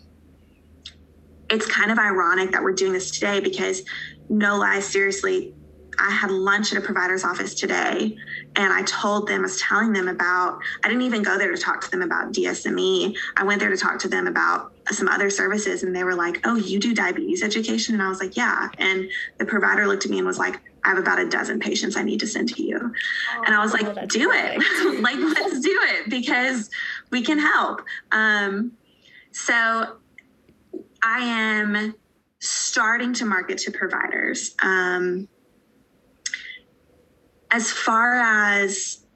it's 1.51 1.67
kind 1.67 1.91
of 1.91 1.99
ironic 1.99 2.53
that 2.53 2.63
we're 2.63 2.73
doing 2.73 2.93
this 2.95 3.11
today 3.11 3.41
because 3.41 3.83
no 4.29 4.59
lie, 4.59 4.81
seriously, 4.81 5.56
I 5.99 6.11
had 6.11 6.31
lunch 6.31 6.73
at 6.73 6.79
a 6.79 6.81
provider's 6.81 7.25
office 7.25 7.55
today 7.55 8.17
and 8.57 8.73
I 8.73 8.83
told 8.83 9.29
them, 9.29 9.41
I 9.41 9.43
was 9.43 9.61
telling 9.61 9.93
them 9.93 10.09
about, 10.09 10.59
I 10.85 10.89
didn't 10.89 11.03
even 11.03 11.23
go 11.23 11.39
there 11.39 11.55
to 11.55 11.61
talk 11.61 11.81
to 11.83 11.91
them 11.91 12.03
about 12.03 12.33
DSME. 12.33 13.17
I 13.37 13.45
went 13.45 13.61
there 13.61 13.71
to 13.71 13.77
talk 13.77 13.99
to 14.01 14.09
them 14.09 14.27
about 14.27 14.73
some 14.91 15.09
other 15.09 15.31
services 15.31 15.83
and 15.83 15.95
they 15.95 16.05
were 16.05 16.15
like, 16.15 16.41
Oh, 16.45 16.57
you 16.57 16.79
do 16.79 16.95
diabetes 16.95 17.43
education? 17.43 17.95
And 17.95 18.03
I 18.03 18.09
was 18.09 18.21
like, 18.21 18.37
Yeah. 18.37 18.69
And 18.79 19.09
the 19.39 19.45
provider 19.45 19.87
looked 19.87 20.05
at 20.05 20.11
me 20.11 20.19
and 20.19 20.27
was 20.27 20.39
like, 20.39 20.61
I 20.85 20.91
have 20.91 20.99
about 20.99 21.19
a 21.19 21.29
dozen 21.29 21.59
patients 21.59 21.97
I 21.97 22.03
need 22.03 22.21
to 22.21 22.27
send 22.27 22.49
to 22.55 22.63
you. 22.63 22.79
Oh, 22.79 23.43
and 23.47 23.55
I 23.55 23.61
was 23.61 23.73
like, 23.73 23.87
oh, 23.87 24.07
Do 24.07 24.29
perfect. 24.29 24.63
it. 24.63 25.01
like, 25.03 25.17
let's 25.17 25.61
do 25.61 25.79
it 25.83 26.11
because 26.11 26.71
we 27.11 27.23
can 27.23 27.39
help. 27.39 27.83
Um, 28.13 28.73
so 29.33 29.97
I 31.03 31.19
am 31.21 31.95
starting 32.39 33.13
to 33.15 33.25
market 33.25 33.59
to 33.59 33.71
providers. 33.71 34.55
Um, 34.63 35.29
as 37.51 37.71
far 37.71 38.15
as 38.15 39.07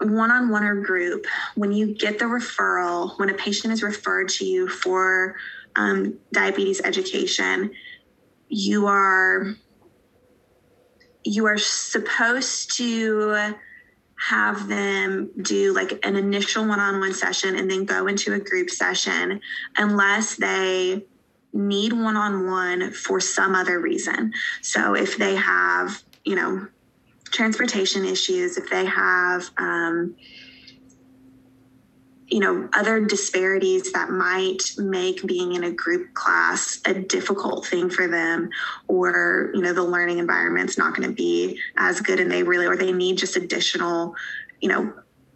one 0.00 0.30
on 0.30 0.50
one 0.50 0.64
or 0.64 0.76
group, 0.82 1.26
when 1.54 1.72
you 1.72 1.94
get 1.94 2.18
the 2.18 2.26
referral, 2.26 3.18
when 3.18 3.30
a 3.30 3.34
patient 3.34 3.72
is 3.72 3.82
referred 3.82 4.28
to 4.28 4.44
you 4.44 4.68
for 4.68 5.36
um, 5.74 6.18
diabetes 6.32 6.80
education, 6.82 7.72
you 8.48 8.86
are 8.86 9.54
you 11.24 11.46
are 11.46 11.58
supposed 11.58 12.76
to 12.76 13.54
have 14.18 14.68
them 14.68 15.30
do 15.42 15.74
like 15.74 15.98
an 16.06 16.16
initial 16.16 16.66
one-on-one 16.66 17.12
session 17.12 17.56
and 17.56 17.70
then 17.70 17.84
go 17.84 18.06
into 18.06 18.32
a 18.32 18.38
group 18.38 18.70
session 18.70 19.40
unless 19.76 20.36
they 20.36 21.04
need 21.52 21.92
one-on-one 21.92 22.92
for 22.92 23.20
some 23.20 23.54
other 23.54 23.80
reason. 23.80 24.32
So 24.62 24.94
if 24.94 25.18
they 25.18 25.34
have 25.34 26.02
you 26.24 26.36
know 26.36 26.68
transportation 27.36 28.04
issues, 28.04 28.56
if 28.56 28.68
they 28.70 28.86
have, 28.86 29.50
um, 29.58 30.16
you 32.28 32.40
know, 32.40 32.68
other 32.72 33.00
disparities 33.04 33.92
that 33.92 34.10
might 34.10 34.62
make 34.78 35.24
being 35.26 35.54
in 35.54 35.64
a 35.64 35.70
group 35.70 36.12
class 36.14 36.80
a 36.84 36.94
difficult 36.94 37.66
thing 37.66 37.88
for 37.88 38.08
them, 38.08 38.48
or, 38.88 39.52
you 39.54 39.60
know, 39.60 39.72
the 39.72 39.82
learning 39.82 40.18
environment's 40.18 40.76
not 40.76 40.96
going 40.96 41.08
to 41.08 41.14
be 41.14 41.60
as 41.76 42.00
good 42.00 42.18
and 42.18 42.30
they 42.30 42.42
really, 42.42 42.66
or 42.66 42.76
they 42.76 42.90
need 42.90 43.16
just 43.18 43.36
additional, 43.36 44.14
you 44.60 44.68
know, 44.68 44.92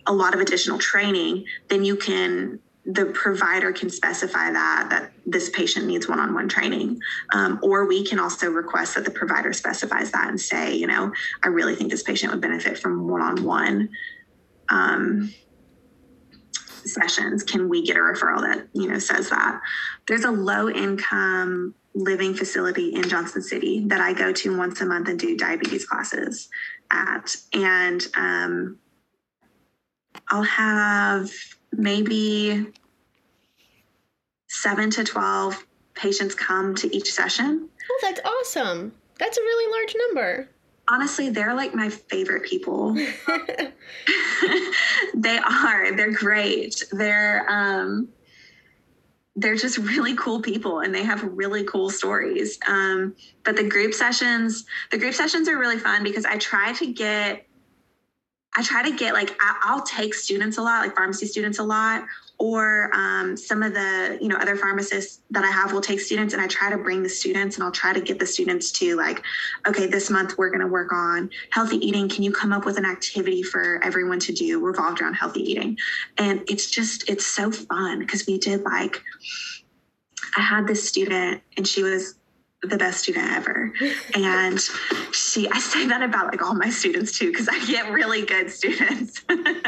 a 0.07 0.13
lot 0.13 0.35
of 0.35 0.41
additional 0.41 0.79
training, 0.79 1.45
then 1.69 1.85
you 1.85 1.95
can 1.95 2.59
the 2.95 3.07
provider 3.07 3.73
can 3.73 3.91
specify 3.91 4.51
that 4.51 4.89
that 4.91 5.13
this 5.27 5.51
patient 5.51 5.87
needs 5.87 6.09
one-on-one 6.09 6.49
training. 6.49 7.01
Um, 7.33 7.59
or 7.63 7.87
we 7.87 8.05
can 8.05 8.19
also 8.19 8.49
request 8.51 8.95
that 8.95 9.05
the 9.05 9.11
provider 9.11 9.53
specifies 9.53 10.11
that 10.13 10.29
and 10.29 10.41
say 10.41 10.75
you 10.75 10.87
know 10.87 11.13
i 11.43 11.49
really 11.49 11.75
think 11.75 11.91
this 11.91 12.03
patient 12.03 12.33
would 12.33 12.41
benefit 12.41 12.79
from 12.79 13.09
one-on-one 13.09 13.91
um, 14.69 15.35
sessions. 16.85 17.43
Can 17.43 17.69
we 17.69 17.85
get 17.85 17.97
a 17.97 18.01
referral 18.01 18.41
that 18.41 18.69
you 18.73 18.89
know 18.89 18.99
says 18.99 19.31
that? 19.31 19.61
There's 20.07 20.25
a 20.25 20.31
low 20.31 20.69
income 20.69 21.75
living 21.93 22.35
facility 22.35 22.95
in 22.95 23.03
johnson 23.09 23.43
city 23.43 23.83
that 23.89 24.01
i 24.01 24.13
go 24.13 24.33
to 24.33 24.57
once 24.57 24.81
a 24.81 24.87
month 24.87 25.09
and 25.09 25.19
do 25.19 25.37
diabetes 25.37 25.85
classes 25.85 26.49
at. 26.93 27.35
And 27.53 28.07
um, 28.17 28.79
i'll 30.29 30.45
have 30.45 31.29
maybe 31.73 32.69
seven 34.51 34.91
to 34.91 35.05
12 35.05 35.65
patients 35.95 36.35
come 36.35 36.75
to 36.75 36.95
each 36.95 37.11
session. 37.13 37.69
Oh, 37.89 37.99
that's 38.03 38.21
awesome. 38.25 38.93
That's 39.17 39.39
a 39.39 39.41
really 39.41 39.79
large 39.79 39.95
number. 40.09 40.49
Honestly, 40.89 41.31
they're 41.31 41.55
like 41.55 41.73
my 41.73 41.89
favorite 41.89 42.43
people. 42.43 42.95
they 45.15 45.39
are. 45.39 45.97
They're 45.97 46.11
great. 46.11 46.83
They're 46.91 47.49
um 47.49 48.09
they're 49.37 49.55
just 49.55 49.79
really 49.79 50.17
cool 50.17 50.43
people 50.43 50.81
and 50.81 50.93
they 50.93 51.05
have 51.05 51.23
really 51.23 51.63
cool 51.63 51.89
stories. 51.89 52.59
Um, 52.67 53.15
but 53.45 53.55
the 53.55 53.69
group 53.69 53.95
sessions, 53.95 54.67
the 54.91 54.99
group 54.99 55.15
sessions 55.15 55.49
are 55.49 55.57
really 55.57 55.79
fun 55.79 56.03
because 56.03 56.25
I 56.25 56.39
try 56.39 56.73
to 56.75 56.93
get 56.93 57.47
I 58.57 58.63
try 58.63 58.83
to 58.83 58.97
get 58.97 59.15
like 59.15 59.37
I, 59.41 59.75
will 59.75 59.83
take 59.83 60.13
students 60.15 60.59
a 60.59 60.63
lot, 60.63 60.81
like 60.85 60.97
pharmacy 60.97 61.27
students 61.27 61.61
a 61.61 61.63
lot, 61.63 62.05
or 62.39 62.91
um, 62.93 63.37
some 63.37 63.63
of 63.63 63.75
the 63.75 64.19
you 64.21 64.29
know 64.29 64.37
other 64.37 64.57
pharmacists 64.57 65.21
that 65.31 65.45
I 65.45 65.51
have 65.51 65.73
will 65.73 65.81
take 65.81 66.01
students, 66.01 66.35
and 66.35 66.43
I 66.43 66.49
try 66.49 66.69
to 66.71 66.79
bring 66.79 67.03
the 67.03 67.09
students, 67.09 67.57
and 67.57 67.65
I'll 67.65 67.71
try 67.71 67.93
to 67.93 68.01
get 68.01 68.19
the 68.19 68.27
students 68.27 68.73
to 68.73 68.97
like, 68.97 69.23
okay, 69.69 69.87
this 69.87 70.11
month 70.11 70.37
we're 70.37 70.51
going 70.51 70.61
to 70.61 70.67
work 70.67 70.93
on 70.93 71.31
healthy 71.51 71.77
eating. 71.77 72.09
Can 72.09 72.25
you 72.25 72.33
come 72.33 72.53
up 72.53 72.65
with 72.65 72.77
an 72.77 72.85
activity 72.85 73.43
for 73.43 73.81
everyone 73.85 74.19
to 74.21 74.33
do 74.33 74.59
revolved 74.59 75.01
around 75.01 75.15
healthy 75.15 75.43
eating? 75.43 75.79
And 76.19 76.43
it's 76.49 76.69
just 76.69 77.09
it's 77.09 77.27
so 77.27 77.53
fun 77.53 78.01
because 78.01 78.27
we 78.27 78.39
did 78.39 78.63
like 78.63 79.01
I 80.37 80.41
had 80.41 80.67
this 80.67 80.87
student, 80.87 81.43
and 81.57 81.67
she 81.67 81.83
was 81.83 82.17
the 82.63 82.77
best 82.77 83.01
student 83.01 83.31
ever. 83.33 83.73
And 84.15 84.61
she, 85.13 85.49
I 85.49 85.59
say 85.59 85.87
that 85.87 86.03
about 86.03 86.27
like 86.27 86.43
all 86.43 86.55
my 86.55 86.69
students 86.69 87.19
too, 87.19 87.31
because 87.31 87.49
I 87.49 87.65
get 87.67 87.93
really 87.93 88.25
good 88.25 88.51
students. 88.51 89.25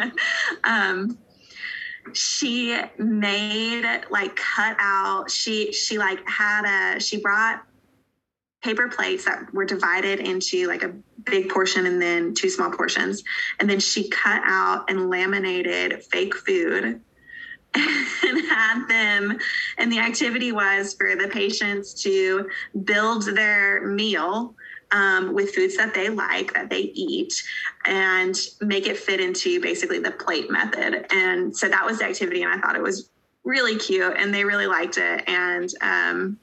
um, 0.64 1.18
she 2.12 2.78
made 2.98 4.02
like 4.10 4.36
cut 4.36 4.76
out, 4.78 5.30
she, 5.30 5.72
she 5.72 5.98
like 5.98 6.26
had 6.28 6.64
a, 6.96 7.00
she 7.00 7.18
brought 7.18 7.64
paper 8.62 8.88
plates 8.88 9.24
that 9.24 9.52
were 9.52 9.64
divided 9.64 10.20
into 10.20 10.68
like 10.68 10.82
a 10.82 10.94
big 11.24 11.48
portion 11.48 11.86
and 11.86 12.00
then 12.00 12.34
two 12.34 12.48
small 12.48 12.70
portions. 12.70 13.22
And 13.58 13.68
then 13.68 13.80
she 13.80 14.08
cut 14.08 14.42
out 14.44 14.90
and 14.90 15.08
laminated 15.08 16.02
fake 16.04 16.34
food 16.34 17.00
and 17.74 18.46
had 18.48 18.86
them. 18.88 19.38
And 19.78 19.90
the 19.90 19.98
activity 19.98 20.52
was 20.52 20.94
for 20.94 21.16
the 21.16 21.28
patients 21.28 21.94
to 22.02 22.48
build 22.84 23.24
their 23.34 23.86
meal 23.86 24.54
um, 24.90 25.32
with 25.32 25.54
foods 25.54 25.76
that 25.76 25.94
they 25.94 26.10
like, 26.10 26.52
that 26.54 26.68
they 26.68 26.92
eat, 26.94 27.42
and 27.86 28.36
make 28.60 28.86
it 28.86 28.98
fit 28.98 29.20
into 29.20 29.60
basically 29.60 29.98
the 29.98 30.10
plate 30.10 30.50
method. 30.50 31.06
And 31.10 31.56
so 31.56 31.68
that 31.68 31.84
was 31.84 31.98
the 31.98 32.04
activity. 32.04 32.42
And 32.42 32.52
I 32.52 32.58
thought 32.58 32.76
it 32.76 32.82
was 32.82 33.08
really 33.44 33.76
cute 33.76 34.14
and 34.16 34.32
they 34.32 34.44
really 34.44 34.66
liked 34.66 34.98
it. 34.98 35.24
And 35.26 35.72
um, 35.80 36.38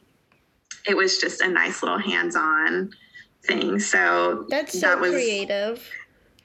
it 0.88 0.98
was 0.98 1.20
just 1.20 1.42
a 1.42 1.48
nice 1.48 1.84
little 1.84 2.00
hands 2.00 2.36
on 2.36 2.92
thing. 3.44 3.80
So 3.80 4.46
that's 4.50 4.74
so 4.74 4.88
that 4.88 5.00
was, 5.00 5.12
creative 5.12 5.88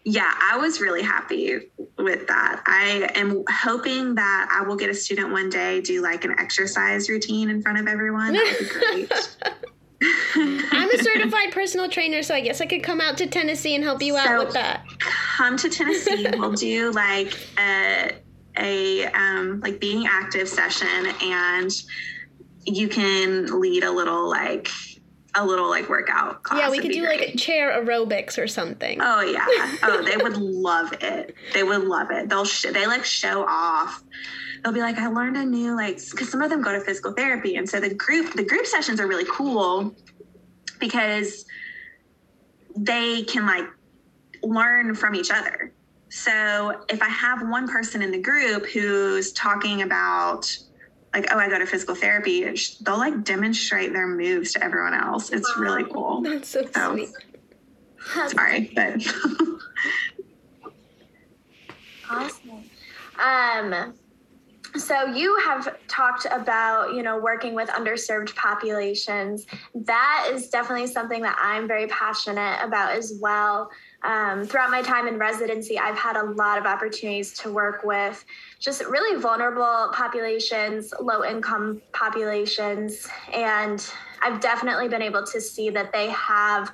yeah, 0.04 0.34
I 0.42 0.58
was 0.58 0.80
really 0.80 1.02
happy 1.02 1.60
with 1.98 2.26
that. 2.28 2.62
I 2.66 3.10
am 3.14 3.42
hoping 3.50 4.14
that 4.16 4.48
I 4.52 4.66
will 4.66 4.76
get 4.76 4.90
a 4.90 4.94
student 4.94 5.32
one 5.32 5.48
day 5.48 5.80
do 5.80 6.02
like 6.02 6.24
an 6.24 6.34
exercise 6.38 7.08
routine 7.08 7.48
in 7.48 7.62
front 7.62 7.78
of 7.78 7.86
everyone. 7.86 8.34
That 8.34 8.56
would 8.60 8.68
be 8.68 9.06
great. 9.06 9.36
I'm 10.72 10.90
a 10.90 10.98
certified 11.02 11.52
personal 11.52 11.88
trainer, 11.88 12.22
so 12.22 12.34
I 12.34 12.42
guess 12.42 12.60
I 12.60 12.66
could 12.66 12.82
come 12.82 13.00
out 13.00 13.16
to 13.18 13.26
Tennessee 13.26 13.74
and 13.74 13.82
help 13.82 14.02
you 14.02 14.12
so 14.12 14.18
out 14.18 14.44
with 14.44 14.54
that. 14.54 14.84
Come 14.98 15.56
to 15.56 15.70
Tennessee. 15.70 16.26
we'll 16.34 16.52
do 16.52 16.90
like 16.92 17.32
a 17.58 18.12
a 18.58 19.06
um, 19.06 19.60
like 19.60 19.80
being 19.80 20.06
active 20.06 20.48
session, 20.48 21.06
and 21.22 21.70
you 22.66 22.88
can 22.88 23.58
lead 23.58 23.84
a 23.84 23.90
little 23.90 24.28
like 24.28 24.68
a 25.36 25.44
little 25.44 25.68
like 25.68 25.88
workout 25.88 26.42
class. 26.42 26.60
Yeah, 26.60 26.70
we 26.70 26.78
could 26.78 26.92
do 26.92 27.04
great. 27.04 27.20
like 27.20 27.36
chair 27.36 27.82
aerobics 27.82 28.38
or 28.42 28.46
something. 28.46 28.98
Oh 29.00 29.20
yeah. 29.20 29.46
Oh, 29.82 30.02
they 30.02 30.16
would 30.16 30.36
love 30.36 30.92
it. 31.00 31.34
They 31.52 31.62
would 31.62 31.84
love 31.84 32.10
it. 32.10 32.28
They'll 32.28 32.44
sh- 32.44 32.66
they 32.72 32.86
like 32.86 33.04
show 33.04 33.44
off. 33.46 34.02
They'll 34.62 34.72
be 34.72 34.80
like, 34.80 34.96
I 34.98 35.08
learned 35.08 35.36
a 35.36 35.44
new 35.44 35.74
like 35.74 35.98
because 36.10 36.30
some 36.30 36.40
of 36.40 36.50
them 36.50 36.62
go 36.62 36.72
to 36.72 36.80
physical 36.80 37.12
therapy, 37.12 37.56
and 37.56 37.68
so 37.68 37.80
the 37.80 37.92
group 37.94 38.34
the 38.34 38.44
group 38.44 38.66
sessions 38.66 39.00
are 39.00 39.06
really 39.06 39.26
cool 39.30 39.94
because 40.78 41.44
they 42.76 43.22
can 43.24 43.46
like 43.46 43.66
learn 44.42 44.94
from 44.94 45.14
each 45.14 45.30
other. 45.30 45.72
So 46.08 46.84
if 46.88 47.02
I 47.02 47.08
have 47.08 47.48
one 47.48 47.68
person 47.68 48.00
in 48.02 48.10
the 48.10 48.20
group 48.20 48.66
who's 48.66 49.32
talking 49.32 49.82
about 49.82 50.56
like, 51.14 51.32
oh, 51.32 51.38
I 51.38 51.48
go 51.48 51.58
to 51.58 51.66
physical 51.66 51.94
therapy, 51.94 52.44
they'll 52.80 52.98
like 52.98 53.22
demonstrate 53.24 53.92
their 53.92 54.08
moves 54.08 54.52
to 54.54 54.64
everyone 54.64 54.94
else. 54.94 55.30
It's 55.30 55.56
wow. 55.56 55.62
really 55.62 55.84
cool. 55.84 56.20
That's 56.22 56.48
so, 56.48 56.66
so 56.74 56.92
sweet. 56.92 57.10
Sorry, 58.30 58.72
but 58.74 59.00
awesome. 62.10 62.64
Um, 63.18 63.94
so 64.76 65.04
you 65.04 65.38
have 65.44 65.76
talked 65.86 66.26
about 66.30 66.94
you 66.94 67.02
know 67.02 67.18
working 67.18 67.54
with 67.54 67.68
underserved 67.68 68.34
populations 68.34 69.46
that 69.74 70.28
is 70.32 70.48
definitely 70.48 70.88
something 70.88 71.22
that 71.22 71.38
i'm 71.40 71.68
very 71.68 71.86
passionate 71.86 72.58
about 72.60 72.92
as 72.96 73.16
well 73.20 73.70
um, 74.04 74.44
throughout 74.44 74.70
my 74.70 74.82
time 74.82 75.06
in 75.08 75.18
residency 75.18 75.78
i've 75.78 75.96
had 75.96 76.16
a 76.16 76.22
lot 76.22 76.58
of 76.58 76.66
opportunities 76.66 77.32
to 77.32 77.52
work 77.52 77.82
with 77.84 78.24
just 78.60 78.84
really 78.84 79.20
vulnerable 79.20 79.90
populations 79.92 80.92
low 81.00 81.24
income 81.24 81.80
populations 81.92 83.08
and 83.32 83.90
i've 84.22 84.40
definitely 84.40 84.88
been 84.88 85.02
able 85.02 85.24
to 85.24 85.40
see 85.40 85.70
that 85.70 85.92
they 85.92 86.08
have 86.10 86.72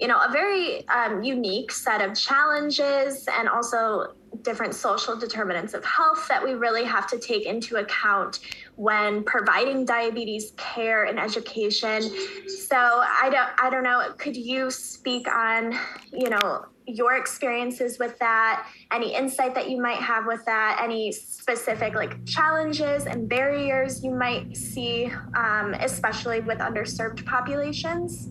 you 0.00 0.08
know 0.08 0.18
a 0.18 0.32
very 0.32 0.88
um, 0.88 1.22
unique 1.22 1.70
set 1.70 2.00
of 2.00 2.16
challenges 2.16 3.28
and 3.38 3.48
also 3.48 4.14
different 4.42 4.74
social 4.74 5.16
determinants 5.16 5.74
of 5.74 5.84
health 5.84 6.26
that 6.28 6.42
we 6.42 6.54
really 6.54 6.84
have 6.84 7.06
to 7.06 7.18
take 7.18 7.46
into 7.46 7.76
account 7.76 8.40
when 8.80 9.22
providing 9.24 9.84
diabetes 9.84 10.54
care 10.56 11.04
and 11.04 11.20
education. 11.20 12.00
So 12.48 12.76
I 12.76 13.28
don't 13.30 13.50
I 13.58 13.68
don't 13.68 13.82
know, 13.82 14.14
could 14.16 14.34
you 14.34 14.70
speak 14.70 15.28
on, 15.28 15.78
you 16.10 16.30
know, 16.30 16.64
your 16.86 17.16
experiences 17.16 17.98
with 17.98 18.18
that, 18.20 18.66
any 18.90 19.14
insight 19.14 19.54
that 19.54 19.68
you 19.68 19.82
might 19.82 19.98
have 19.98 20.24
with 20.24 20.42
that, 20.46 20.80
any 20.82 21.12
specific 21.12 21.94
like 21.94 22.24
challenges 22.24 23.04
and 23.04 23.28
barriers 23.28 24.02
you 24.02 24.12
might 24.12 24.56
see, 24.56 25.12
um, 25.36 25.74
especially 25.74 26.40
with 26.40 26.56
underserved 26.56 27.26
populations? 27.26 28.30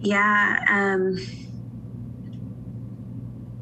Yeah. 0.00 0.58
Um 0.68 1.16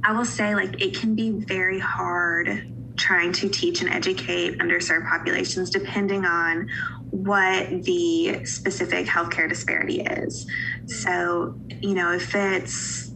I 0.03 0.13
will 0.13 0.25
say, 0.25 0.55
like, 0.57 0.81
it 0.81 0.95
can 0.95 1.15
be 1.15 1.31
very 1.31 1.81
hard 1.81 2.76
trying 3.07 3.33
to 3.33 3.49
teach 3.49 3.83
and 3.83 3.91
educate 3.91 4.59
underserved 4.59 5.09
populations 5.09 5.71
depending 5.71 6.25
on 6.25 6.69
what 7.11 7.85
the 7.85 8.45
specific 8.45 9.07
healthcare 9.07 9.49
disparity 9.49 10.01
is. 10.01 10.51
So, 10.87 11.57
you 11.81 11.95
know, 11.95 12.13
if 12.13 12.35
it's 12.35 13.13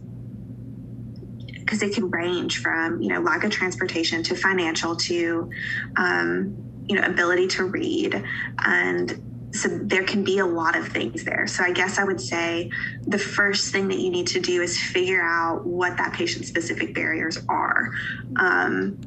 because 1.59 1.83
it 1.83 1.93
can 1.93 2.09
range 2.09 2.59
from, 2.59 3.01
you 3.01 3.09
know, 3.09 3.19
lack 3.19 3.43
of 3.43 3.51
transportation 3.51 4.23
to 4.23 4.35
financial 4.35 4.95
to, 4.95 5.49
um, 5.97 6.55
you 6.87 6.95
know, 6.95 7.05
ability 7.05 7.47
to 7.47 7.65
read 7.65 8.23
and 8.59 9.21
so 9.53 9.67
there 9.67 10.03
can 10.03 10.23
be 10.23 10.39
a 10.39 10.45
lot 10.45 10.77
of 10.77 10.87
things 10.87 11.25
there. 11.25 11.45
So 11.45 11.65
I 11.65 11.71
guess 11.73 11.97
I 11.97 12.05
would 12.05 12.21
say 12.21 12.71
the 13.05 13.19
first 13.19 13.73
thing 13.73 13.89
that 13.89 13.99
you 13.99 14.09
need 14.09 14.27
to 14.27 14.39
do 14.39 14.61
is 14.61 14.79
figure 14.79 15.21
out 15.21 15.65
what 15.65 15.97
that 15.97 16.13
patient 16.13 16.45
specific 16.45 16.93
barriers 16.95 17.37
are. 17.49 17.91
Um, 18.37 18.97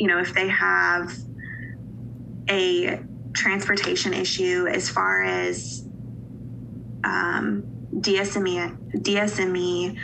you 0.00 0.06
know, 0.06 0.18
if 0.18 0.32
they 0.32 0.48
have 0.48 1.14
a 2.48 3.00
transportation 3.34 4.14
issue 4.14 4.66
as 4.66 4.88
far 4.88 5.22
as 5.22 5.86
um, 7.04 7.62
DSME, 7.94 9.02
DSME 9.02 9.98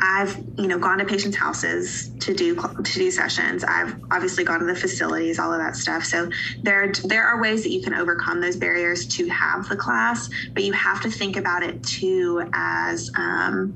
I've 0.00 0.36
you 0.56 0.68
know 0.68 0.78
gone 0.78 0.98
to 0.98 1.04
patients' 1.04 1.36
houses 1.36 2.10
to 2.20 2.32
do 2.32 2.54
to 2.54 2.82
do 2.82 3.10
sessions. 3.10 3.64
I've 3.64 3.96
obviously 4.12 4.44
gone 4.44 4.60
to 4.60 4.66
the 4.66 4.76
facilities, 4.76 5.40
all 5.40 5.52
of 5.52 5.58
that 5.58 5.74
stuff. 5.74 6.04
So 6.04 6.30
there 6.62 6.92
there 7.04 7.24
are 7.24 7.40
ways 7.40 7.64
that 7.64 7.70
you 7.70 7.82
can 7.82 7.94
overcome 7.94 8.40
those 8.40 8.56
barriers 8.56 9.06
to 9.16 9.28
have 9.28 9.68
the 9.68 9.76
class, 9.76 10.30
but 10.52 10.62
you 10.62 10.72
have 10.72 11.00
to 11.02 11.10
think 11.10 11.36
about 11.36 11.64
it 11.64 11.82
too 11.82 12.48
as 12.52 13.10
um, 13.16 13.74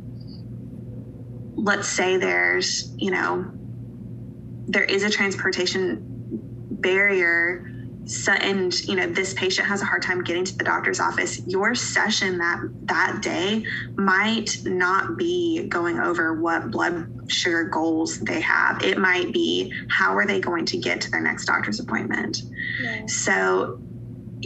let's 1.56 1.88
say 1.88 2.18
there's 2.18 2.94
you 2.98 3.10
know 3.10 3.50
there 4.66 4.84
is 4.84 5.02
a 5.02 5.10
transportation 5.10 5.98
barrier 6.70 7.72
so, 8.04 8.32
and 8.32 8.78
you 8.80 8.96
know 8.96 9.06
this 9.06 9.32
patient 9.34 9.68
has 9.68 9.80
a 9.80 9.84
hard 9.84 10.02
time 10.02 10.24
getting 10.24 10.44
to 10.44 10.56
the 10.56 10.64
doctor's 10.64 10.98
office. 10.98 11.40
Your 11.46 11.74
session 11.74 12.38
that 12.38 12.60
that 12.82 13.20
day 13.22 13.64
might 13.94 14.58
not 14.64 15.16
be 15.16 15.68
going 15.68 16.00
over 16.00 16.40
what 16.40 16.70
blood 16.70 17.30
sugar 17.30 17.64
goals 17.64 18.18
they 18.18 18.40
have. 18.40 18.82
It 18.82 18.98
might 18.98 19.32
be 19.32 19.72
how 19.88 20.16
are 20.16 20.26
they 20.26 20.40
going 20.40 20.66
to 20.66 20.78
get 20.78 21.00
to 21.02 21.10
their 21.10 21.20
next 21.20 21.44
doctor's 21.44 21.78
appointment? 21.78 22.42
Yeah. 22.80 23.06
so 23.06 23.80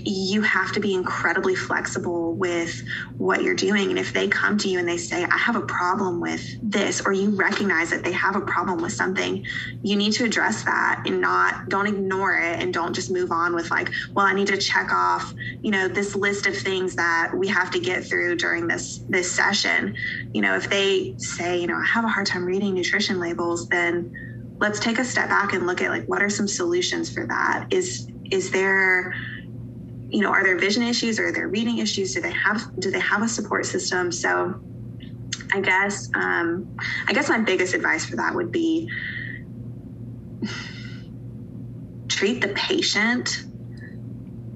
you 0.04 0.42
have 0.42 0.72
to 0.72 0.80
be 0.80 0.94
incredibly 0.94 1.54
flexible 1.54 2.34
with 2.34 2.82
what 3.16 3.42
you're 3.42 3.54
doing. 3.54 3.90
And 3.90 3.98
if 3.98 4.12
they 4.12 4.28
come 4.28 4.58
to 4.58 4.68
you 4.68 4.78
and 4.78 4.88
they 4.88 4.98
say, 4.98 5.24
I 5.24 5.36
have 5.38 5.56
a 5.56 5.62
problem 5.62 6.20
with 6.20 6.44
this, 6.62 7.00
or 7.00 7.12
you 7.12 7.30
recognize 7.30 7.90
that 7.90 8.04
they 8.04 8.12
have 8.12 8.36
a 8.36 8.40
problem 8.42 8.82
with 8.82 8.92
something, 8.92 9.44
you 9.82 9.96
need 9.96 10.12
to 10.12 10.24
address 10.24 10.64
that 10.64 11.02
and 11.06 11.20
not, 11.20 11.68
don't 11.68 11.86
ignore 11.86 12.34
it 12.34 12.60
and 12.60 12.74
don't 12.74 12.94
just 12.94 13.10
move 13.10 13.30
on 13.30 13.54
with, 13.54 13.70
like, 13.70 13.90
well, 14.12 14.26
I 14.26 14.34
need 14.34 14.48
to 14.48 14.58
check 14.58 14.92
off, 14.92 15.32
you 15.62 15.70
know, 15.70 15.88
this 15.88 16.14
list 16.14 16.46
of 16.46 16.56
things 16.56 16.94
that 16.96 17.32
we 17.34 17.48
have 17.48 17.70
to 17.70 17.80
get 17.80 18.04
through 18.04 18.36
during 18.36 18.66
this 18.66 18.98
this 19.08 19.30
session. 19.30 19.96
You 20.32 20.42
know, 20.42 20.56
if 20.56 20.68
they 20.68 21.14
say, 21.18 21.58
you 21.60 21.66
know, 21.66 21.76
I 21.76 21.84
have 21.84 22.04
a 22.04 22.08
hard 22.08 22.26
time 22.26 22.44
reading 22.44 22.74
nutrition 22.74 23.18
labels, 23.18 23.68
then 23.68 24.56
let's 24.58 24.80
take 24.80 24.98
a 24.98 25.04
step 25.04 25.28
back 25.28 25.52
and 25.52 25.66
look 25.66 25.82
at 25.82 25.90
like 25.90 26.06
what 26.06 26.22
are 26.22 26.30
some 26.30 26.48
solutions 26.48 27.12
for 27.12 27.26
that? 27.26 27.68
Is 27.70 28.08
is 28.30 28.50
there 28.50 29.14
you 30.16 30.22
know, 30.22 30.30
are 30.30 30.42
there 30.42 30.56
vision 30.56 30.82
issues? 30.82 31.18
Are 31.18 31.30
there 31.30 31.46
reading 31.46 31.76
issues? 31.76 32.14
Do 32.14 32.22
they 32.22 32.32
have 32.32 32.80
do 32.80 32.90
they 32.90 33.00
have 33.00 33.22
a 33.22 33.28
support 33.28 33.66
system? 33.66 34.10
So 34.10 34.58
I 35.52 35.60
guess 35.60 36.08
um, 36.14 36.74
I 37.06 37.12
guess 37.12 37.28
my 37.28 37.38
biggest 37.38 37.74
advice 37.74 38.06
for 38.06 38.16
that 38.16 38.34
would 38.34 38.50
be 38.50 38.90
treat 42.08 42.40
the 42.40 42.48
patient. 42.54 43.44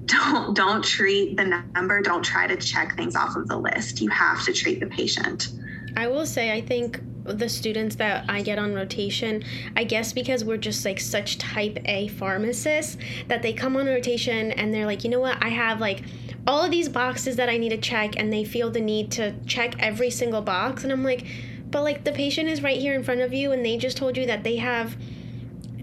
Don't 0.05 0.55
don't 0.55 0.83
treat 0.83 1.37
the 1.37 1.45
number. 1.75 2.01
Don't 2.01 2.23
try 2.23 2.47
to 2.47 2.55
check 2.55 2.97
things 2.97 3.15
off 3.15 3.35
of 3.35 3.47
the 3.47 3.57
list. 3.57 4.01
You 4.01 4.09
have 4.09 4.43
to 4.45 4.53
treat 4.53 4.79
the 4.79 4.87
patient. 4.87 5.49
I 5.95 6.07
will 6.07 6.25
say 6.25 6.51
I 6.51 6.61
think 6.61 6.99
the 7.23 7.49
students 7.49 7.95
that 7.97 8.25
I 8.29 8.41
get 8.41 8.59
on 8.59 8.73
rotation, 8.73 9.43
I 9.75 9.83
guess 9.83 10.13
because 10.13 10.43
we're 10.43 10.57
just 10.57 10.83
like 10.85 10.99
such 10.99 11.37
type 11.37 11.77
A 11.85 12.07
pharmacists 12.09 12.97
that 13.27 13.41
they 13.41 13.53
come 13.53 13.75
on 13.77 13.85
rotation 13.85 14.51
and 14.51 14.73
they're 14.73 14.85
like, 14.85 15.03
you 15.03 15.09
know 15.09 15.19
what, 15.19 15.37
I 15.43 15.49
have 15.49 15.79
like 15.79 16.03
all 16.47 16.63
of 16.63 16.71
these 16.71 16.89
boxes 16.89 17.35
that 17.35 17.49
I 17.49 17.57
need 17.57 17.69
to 17.69 17.77
check 17.77 18.17
and 18.17 18.31
they 18.33 18.43
feel 18.43 18.71
the 18.71 18.81
need 18.81 19.11
to 19.11 19.35
check 19.45 19.75
every 19.79 20.09
single 20.09 20.41
box. 20.41 20.83
And 20.83 20.91
I'm 20.91 21.03
like, 21.03 21.25
but 21.69 21.83
like 21.83 22.03
the 22.03 22.11
patient 22.11 22.49
is 22.49 22.63
right 22.63 22.79
here 22.79 22.93
in 22.93 23.03
front 23.03 23.21
of 23.21 23.33
you 23.33 23.51
and 23.51 23.65
they 23.65 23.77
just 23.77 23.97
told 23.97 24.17
you 24.17 24.25
that 24.25 24.43
they 24.43 24.57
have 24.57 24.95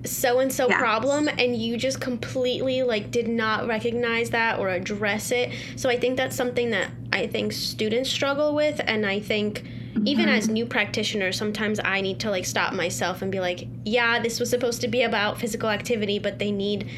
so 0.05 0.39
and 0.39 0.53
so 0.53 0.69
problem 0.69 1.29
and 1.29 1.57
you 1.57 1.77
just 1.77 2.01
completely 2.01 2.83
like 2.83 3.11
did 3.11 3.29
not 3.29 3.67
recognize 3.67 4.31
that 4.31 4.59
or 4.59 4.69
address 4.69 5.31
it. 5.31 5.51
So 5.77 5.89
I 5.89 5.99
think 5.99 6.17
that's 6.17 6.37
something 6.37 6.71
that 6.71 6.91
I 7.13 7.27
think 7.27 7.53
students 7.53 8.11
struggle 8.11 8.55
with 8.55 8.81
and 8.85 9.05
I 9.07 9.21
think 9.21 9.65
even 10.07 10.29
as 10.29 10.45
mm-hmm. 10.45 10.55
new 10.55 10.67
practitioners 10.67 11.37
sometimes 11.37 11.81
i 11.85 12.01
need 12.01 12.19
to 12.19 12.31
like 12.31 12.45
stop 12.45 12.73
myself 12.73 13.23
and 13.23 13.33
be 13.33 13.41
like 13.41 13.67
yeah 13.85 14.21
this 14.21 14.41
was 14.41 14.51
supposed 14.51 14.81
to 14.81 14.89
be 14.89 15.03
about 15.03 15.39
physical 15.39 15.69
activity 15.69 16.19
but 16.19 16.39
they 16.39 16.51
need 16.51 16.89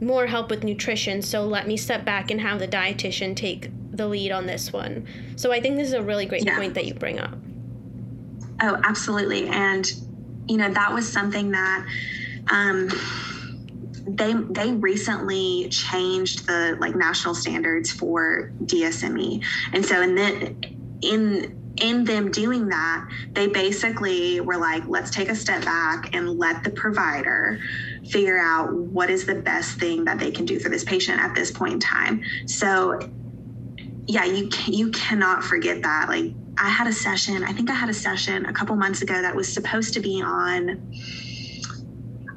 more 0.00 0.26
help 0.26 0.50
with 0.50 0.64
nutrition 0.64 1.20
so 1.20 1.44
let 1.44 1.66
me 1.66 1.76
step 1.76 2.04
back 2.04 2.30
and 2.30 2.40
have 2.40 2.58
the 2.58 2.68
dietitian 2.68 3.36
take 3.36 3.70
the 3.92 4.06
lead 4.06 4.32
on 4.32 4.46
this 4.46 4.72
one 4.72 5.06
so 5.36 5.52
i 5.52 5.60
think 5.60 5.76
this 5.76 5.88
is 5.88 5.94
a 5.94 6.02
really 6.02 6.26
great 6.26 6.44
yeah. 6.44 6.56
point 6.56 6.74
that 6.74 6.86
you 6.86 6.94
bring 6.94 7.18
up 7.18 7.36
oh 8.62 8.80
absolutely 8.84 9.46
and 9.48 9.92
you 10.48 10.56
know 10.56 10.70
that 10.72 10.92
was 10.92 11.10
something 11.10 11.50
that 11.50 11.86
um 12.50 12.88
they 14.06 14.32
they 14.32 14.72
recently 14.72 15.68
changed 15.68 16.46
the 16.46 16.76
like 16.80 16.94
national 16.94 17.34
standards 17.34 17.92
for 17.92 18.52
DSME, 18.64 19.44
and 19.72 19.84
so 19.84 20.00
in 20.00 20.14
the 20.14 20.54
in 21.02 21.59
in 21.76 22.04
them 22.04 22.30
doing 22.30 22.68
that, 22.68 23.08
they 23.32 23.46
basically 23.46 24.40
were 24.40 24.56
like, 24.56 24.82
let's 24.86 25.10
take 25.10 25.28
a 25.28 25.34
step 25.34 25.64
back 25.64 26.14
and 26.14 26.38
let 26.38 26.64
the 26.64 26.70
provider 26.70 27.60
figure 28.08 28.38
out 28.38 28.72
what 28.72 29.10
is 29.10 29.26
the 29.26 29.36
best 29.36 29.78
thing 29.78 30.04
that 30.04 30.18
they 30.18 30.30
can 30.30 30.44
do 30.44 30.58
for 30.58 30.68
this 30.68 30.84
patient 30.84 31.20
at 31.20 31.34
this 31.34 31.50
point 31.50 31.74
in 31.74 31.80
time. 31.80 32.22
So, 32.46 32.98
yeah, 34.06 34.24
you 34.24 34.50
you 34.66 34.90
cannot 34.90 35.44
forget 35.44 35.82
that. 35.82 36.08
Like, 36.08 36.32
I 36.58 36.68
had 36.68 36.86
a 36.86 36.92
session. 36.92 37.44
I 37.44 37.52
think 37.52 37.70
I 37.70 37.74
had 37.74 37.88
a 37.88 37.94
session 37.94 38.46
a 38.46 38.52
couple 38.52 38.74
months 38.76 39.02
ago 39.02 39.20
that 39.22 39.34
was 39.34 39.50
supposed 39.50 39.94
to 39.94 40.00
be 40.00 40.20
on. 40.20 40.92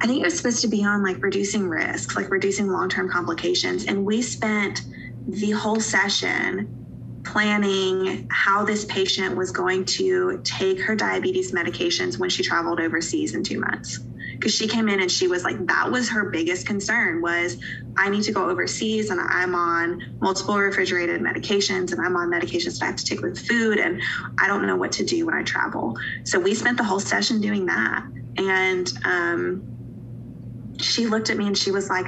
I 0.00 0.06
think 0.06 0.20
it 0.20 0.24
was 0.24 0.36
supposed 0.36 0.60
to 0.60 0.68
be 0.68 0.84
on 0.84 1.02
like 1.02 1.22
reducing 1.22 1.68
risks, 1.68 2.14
like 2.14 2.30
reducing 2.30 2.68
long 2.68 2.88
term 2.88 3.10
complications, 3.10 3.86
and 3.86 4.04
we 4.04 4.22
spent 4.22 4.82
the 5.26 5.50
whole 5.50 5.80
session 5.80 6.83
planning 7.24 8.26
how 8.30 8.64
this 8.64 8.84
patient 8.84 9.36
was 9.36 9.50
going 9.50 9.84
to 9.84 10.40
take 10.44 10.80
her 10.82 10.94
diabetes 10.94 11.52
medications 11.52 12.18
when 12.18 12.30
she 12.30 12.42
traveled 12.42 12.80
overseas 12.80 13.34
in 13.34 13.42
two 13.42 13.58
months. 13.58 13.98
Because 14.34 14.54
she 14.54 14.68
came 14.68 14.88
in 14.88 15.00
and 15.00 15.10
she 15.10 15.26
was 15.26 15.44
like 15.44 15.66
that 15.66 15.90
was 15.90 16.10
her 16.10 16.28
biggest 16.28 16.66
concern 16.66 17.22
was 17.22 17.56
i 17.96 18.10
need 18.10 18.24
to 18.24 18.32
go 18.32 18.50
overseas 18.50 19.10
and 19.10 19.20
i'm 19.20 19.54
on 19.54 20.02
multiple 20.20 20.58
refrigerated 20.58 21.20
medications 21.20 21.92
and 21.92 22.00
i'm 22.00 22.16
on 22.16 22.28
medications 22.28 22.80
that 22.80 22.82
i 22.82 22.86
have 22.86 22.96
to 22.96 23.04
take 23.04 23.22
with 23.22 23.38
food 23.38 23.78
and 23.78 24.02
i 24.38 24.48
don't 24.48 24.66
know 24.66 24.74
what 24.74 24.90
to 24.90 25.04
do 25.04 25.24
when 25.24 25.34
i 25.36 25.42
travel. 25.44 25.96
So 26.24 26.38
we 26.40 26.54
spent 26.54 26.76
the 26.76 26.84
whole 26.84 27.00
session 27.00 27.40
doing 27.40 27.66
that. 27.66 28.04
And 28.36 28.92
um, 29.04 30.76
she 30.80 31.06
looked 31.06 31.30
at 31.30 31.36
me 31.36 31.46
and 31.46 31.56
she 31.56 31.70
was 31.70 31.88
like, 31.88 32.06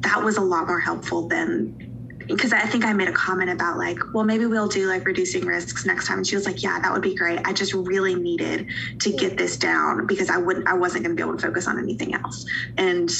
that 0.00 0.22
was 0.22 0.36
a 0.36 0.40
lot 0.40 0.66
more 0.66 0.78
helpful 0.78 1.26
than 1.28 1.87
because 2.28 2.52
I 2.52 2.60
think 2.66 2.84
I 2.84 2.92
made 2.92 3.08
a 3.08 3.12
comment 3.12 3.50
about 3.50 3.78
like, 3.78 3.98
well, 4.12 4.24
maybe 4.24 4.46
we'll 4.46 4.68
do 4.68 4.86
like 4.86 5.04
reducing 5.06 5.46
risks 5.46 5.86
next 5.86 6.06
time. 6.06 6.18
And 6.18 6.26
she 6.26 6.36
was 6.36 6.44
like, 6.44 6.62
yeah, 6.62 6.78
that 6.78 6.92
would 6.92 7.02
be 7.02 7.14
great. 7.14 7.40
I 7.46 7.52
just 7.52 7.72
really 7.72 8.14
needed 8.14 8.68
to 9.00 9.12
get 9.12 9.38
this 9.38 9.56
down 9.56 10.06
because 10.06 10.28
I 10.28 10.36
wouldn't, 10.36 10.68
I 10.68 10.74
wasn't 10.74 11.04
going 11.04 11.16
to 11.16 11.22
be 11.22 11.26
able 11.26 11.38
to 11.38 11.46
focus 11.46 11.66
on 11.66 11.78
anything 11.78 12.14
else. 12.14 12.46
And 12.76 13.10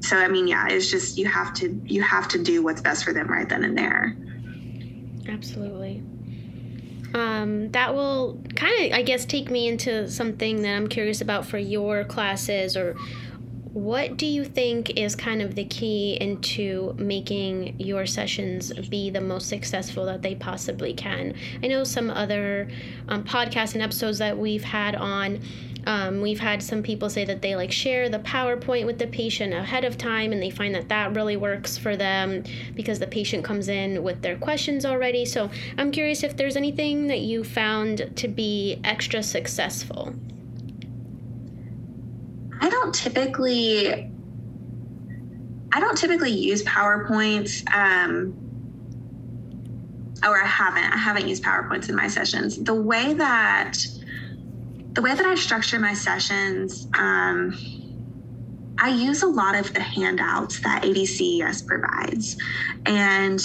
so, 0.00 0.16
I 0.16 0.28
mean, 0.28 0.46
yeah, 0.46 0.68
it's 0.68 0.90
just, 0.90 1.16
you 1.16 1.26
have 1.26 1.54
to, 1.54 1.80
you 1.86 2.02
have 2.02 2.28
to 2.28 2.42
do 2.42 2.62
what's 2.62 2.82
best 2.82 3.04
for 3.04 3.12
them 3.12 3.28
right 3.28 3.48
then 3.48 3.64
and 3.64 3.76
there. 3.76 4.16
Absolutely. 5.26 6.02
Um, 7.14 7.70
that 7.70 7.94
will 7.94 8.38
kind 8.54 8.84
of, 8.84 8.98
I 8.98 9.02
guess, 9.02 9.24
take 9.24 9.50
me 9.50 9.66
into 9.66 10.10
something 10.10 10.60
that 10.62 10.76
I'm 10.76 10.88
curious 10.88 11.22
about 11.22 11.46
for 11.46 11.56
your 11.56 12.04
classes 12.04 12.76
or 12.76 12.96
what 13.72 14.16
do 14.16 14.26
you 14.26 14.44
think 14.44 14.98
is 14.98 15.14
kind 15.14 15.42
of 15.42 15.54
the 15.54 15.64
key 15.64 16.16
into 16.20 16.94
making 16.96 17.78
your 17.78 18.06
sessions 18.06 18.72
be 18.88 19.10
the 19.10 19.20
most 19.20 19.48
successful 19.48 20.06
that 20.06 20.22
they 20.22 20.34
possibly 20.34 20.94
can? 20.94 21.34
I 21.62 21.66
know 21.66 21.84
some 21.84 22.10
other 22.10 22.68
um, 23.08 23.24
podcasts 23.24 23.74
and 23.74 23.82
episodes 23.82 24.18
that 24.18 24.38
we've 24.38 24.64
had 24.64 24.94
on. 24.94 25.40
Um, 25.86 26.20
we've 26.20 26.40
had 26.40 26.62
some 26.62 26.82
people 26.82 27.08
say 27.08 27.24
that 27.24 27.40
they 27.40 27.56
like 27.56 27.72
share 27.72 28.08
the 28.08 28.18
PowerPoint 28.18 28.86
with 28.86 28.98
the 28.98 29.06
patient 29.06 29.54
ahead 29.54 29.84
of 29.84 29.96
time 29.96 30.32
and 30.32 30.42
they 30.42 30.50
find 30.50 30.74
that 30.74 30.88
that 30.88 31.14
really 31.14 31.36
works 31.36 31.78
for 31.78 31.96
them 31.96 32.44
because 32.74 32.98
the 32.98 33.06
patient 33.06 33.44
comes 33.44 33.68
in 33.68 34.02
with 34.02 34.22
their 34.22 34.36
questions 34.36 34.84
already. 34.84 35.24
So 35.24 35.50
I'm 35.76 35.90
curious 35.90 36.22
if 36.22 36.36
there's 36.36 36.56
anything 36.56 37.06
that 37.06 37.20
you 37.20 37.44
found 37.44 38.12
to 38.16 38.28
be 38.28 38.80
extra 38.84 39.22
successful. 39.22 40.14
I 42.60 42.70
don't 42.70 42.94
typically 42.94 44.10
I 45.72 45.80
don't 45.80 45.96
typically 45.96 46.30
use 46.30 46.62
PowerPoints. 46.64 47.62
Um, 47.74 48.44
or 50.24 50.42
I 50.42 50.46
haven't. 50.46 50.84
I 50.84 50.96
haven't 50.96 51.28
used 51.28 51.44
PowerPoints 51.44 51.88
in 51.88 51.94
my 51.94 52.08
sessions. 52.08 52.58
The 52.58 52.74
way 52.74 53.14
that 53.14 53.76
the 54.92 55.02
way 55.02 55.14
that 55.14 55.24
I 55.24 55.36
structure 55.36 55.78
my 55.78 55.94
sessions, 55.94 56.88
um, 56.98 57.56
I 58.78 58.88
use 58.88 59.22
a 59.22 59.28
lot 59.28 59.54
of 59.54 59.72
the 59.72 59.80
handouts 59.80 60.60
that 60.62 60.82
ADCES 60.82 61.66
provides, 61.66 62.36
and 62.86 63.40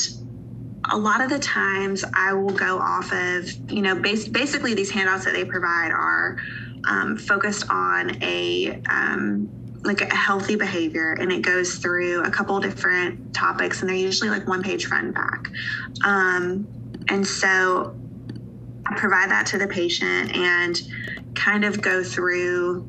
a 0.92 0.98
lot 0.98 1.22
of 1.22 1.30
the 1.30 1.40
times 1.40 2.04
I 2.14 2.34
will 2.34 2.54
go 2.54 2.80
off 2.80 3.12
of 3.12 3.72
you 3.72 3.82
know 3.82 3.96
bas- 3.96 4.28
basically 4.28 4.74
these 4.74 4.90
handouts 4.90 5.26
that 5.26 5.34
they 5.34 5.46
provide 5.46 5.92
are 5.92 6.38
um, 6.88 7.18
focused 7.18 7.66
on 7.70 8.22
a 8.24 8.82
um, 8.90 9.50
like 9.84 10.02
a 10.02 10.16
healthy 10.16 10.56
behavior 10.56 11.14
and 11.14 11.32
it 11.32 11.42
goes 11.42 11.76
through 11.76 12.24
a 12.24 12.32
couple 12.32 12.58
different 12.60 13.34
topics 13.34 13.82
and 13.82 13.90
they're 13.90 13.98
usually 13.98 14.30
like 14.30 14.48
one 14.48 14.64
page 14.64 14.86
front 14.86 15.06
and 15.06 15.14
back. 15.14 15.50
Um, 16.06 16.68
and 17.10 17.26
so 17.26 17.96
i 18.86 18.96
provide 18.96 19.30
that 19.30 19.46
to 19.46 19.58
the 19.58 19.68
patient 19.68 20.36
and 20.36 20.82
kind 21.36 21.66
of 21.66 21.82
go 21.82 22.04
through 22.04 22.88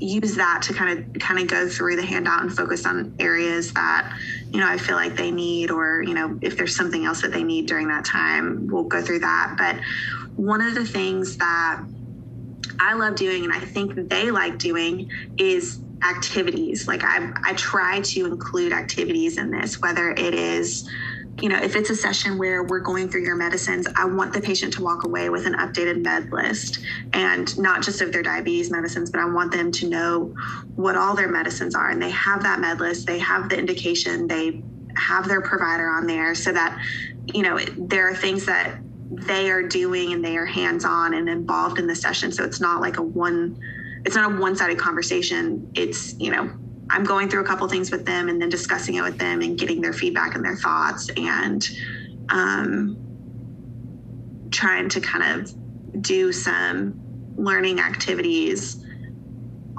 use 0.00 0.36
that 0.36 0.60
to 0.62 0.74
kind 0.74 0.98
of 0.98 1.20
kind 1.20 1.40
of 1.40 1.46
go 1.46 1.68
through 1.68 1.96
the 1.96 2.04
handout 2.04 2.42
and 2.42 2.54
focus 2.54 2.84
on 2.84 3.14
areas 3.18 3.72
that 3.72 4.16
you 4.50 4.60
know 4.60 4.68
i 4.68 4.76
feel 4.76 4.96
like 4.96 5.16
they 5.16 5.30
need 5.30 5.70
or 5.70 6.02
you 6.02 6.14
know 6.14 6.38
if 6.42 6.56
there's 6.56 6.76
something 6.76 7.04
else 7.04 7.22
that 7.22 7.32
they 7.32 7.42
need 7.42 7.66
during 7.66 7.88
that 7.88 8.04
time 8.04 8.66
we'll 8.68 8.84
go 8.84 9.00
through 9.00 9.20
that. 9.20 9.54
But 9.56 9.76
one 10.36 10.60
of 10.60 10.74
the 10.74 10.84
things 10.84 11.36
that 11.38 11.80
I 12.84 12.92
love 12.92 13.16
doing 13.16 13.44
and 13.44 13.52
I 13.52 13.60
think 13.60 14.10
they 14.10 14.30
like 14.30 14.58
doing 14.58 15.10
is 15.38 15.80
activities. 16.06 16.86
Like 16.86 17.02
I, 17.02 17.32
I 17.42 17.54
try 17.54 18.02
to 18.02 18.26
include 18.26 18.74
activities 18.74 19.38
in 19.38 19.50
this, 19.50 19.80
whether 19.80 20.10
it 20.10 20.34
is, 20.34 20.86
you 21.40 21.48
know, 21.48 21.56
if 21.56 21.76
it's 21.76 21.88
a 21.88 21.96
session 21.96 22.36
where 22.36 22.62
we're 22.62 22.80
going 22.80 23.08
through 23.08 23.22
your 23.22 23.36
medicines, 23.36 23.86
I 23.96 24.04
want 24.04 24.34
the 24.34 24.40
patient 24.42 24.74
to 24.74 24.82
walk 24.82 25.04
away 25.04 25.30
with 25.30 25.46
an 25.46 25.54
updated 25.54 26.02
med 26.02 26.30
list 26.30 26.80
and 27.14 27.58
not 27.58 27.82
just 27.82 28.02
of 28.02 28.12
their 28.12 28.22
diabetes 28.22 28.70
medicines, 28.70 29.10
but 29.10 29.18
I 29.18 29.24
want 29.24 29.50
them 29.50 29.72
to 29.72 29.88
know 29.88 30.34
what 30.76 30.94
all 30.94 31.14
their 31.14 31.28
medicines 31.28 31.74
are. 31.74 31.88
And 31.88 32.02
they 32.02 32.10
have 32.10 32.42
that 32.42 32.60
med 32.60 32.80
list, 32.80 33.06
they 33.06 33.18
have 33.20 33.48
the 33.48 33.58
indication, 33.58 34.28
they 34.28 34.62
have 34.96 35.26
their 35.26 35.40
provider 35.40 35.88
on 35.88 36.06
there 36.06 36.34
so 36.34 36.52
that, 36.52 36.78
you 37.32 37.42
know, 37.42 37.58
there 37.78 38.10
are 38.10 38.14
things 38.14 38.44
that 38.44 38.78
they 39.16 39.50
are 39.50 39.62
doing 39.62 40.12
and 40.12 40.24
they 40.24 40.36
are 40.36 40.46
hands 40.46 40.84
on 40.84 41.14
and 41.14 41.28
involved 41.28 41.78
in 41.78 41.86
the 41.86 41.94
session. 41.94 42.32
So 42.32 42.44
it's 42.44 42.60
not 42.60 42.80
like 42.80 42.98
a 42.98 43.02
one, 43.02 43.58
it's 44.04 44.16
not 44.16 44.32
a 44.32 44.36
one 44.36 44.56
sided 44.56 44.78
conversation. 44.78 45.70
It's, 45.74 46.14
you 46.18 46.30
know, 46.30 46.50
I'm 46.90 47.04
going 47.04 47.28
through 47.28 47.42
a 47.42 47.46
couple 47.46 47.66
things 47.68 47.90
with 47.90 48.04
them 48.04 48.28
and 48.28 48.40
then 48.40 48.48
discussing 48.48 48.96
it 48.96 49.02
with 49.02 49.18
them 49.18 49.40
and 49.40 49.58
getting 49.58 49.80
their 49.80 49.92
feedback 49.92 50.34
and 50.34 50.44
their 50.44 50.56
thoughts 50.56 51.08
and 51.16 51.66
um, 52.28 52.96
trying 54.50 54.88
to 54.90 55.00
kind 55.00 55.40
of 55.40 56.02
do 56.02 56.32
some 56.32 56.94
learning 57.36 57.80
activities 57.80 58.84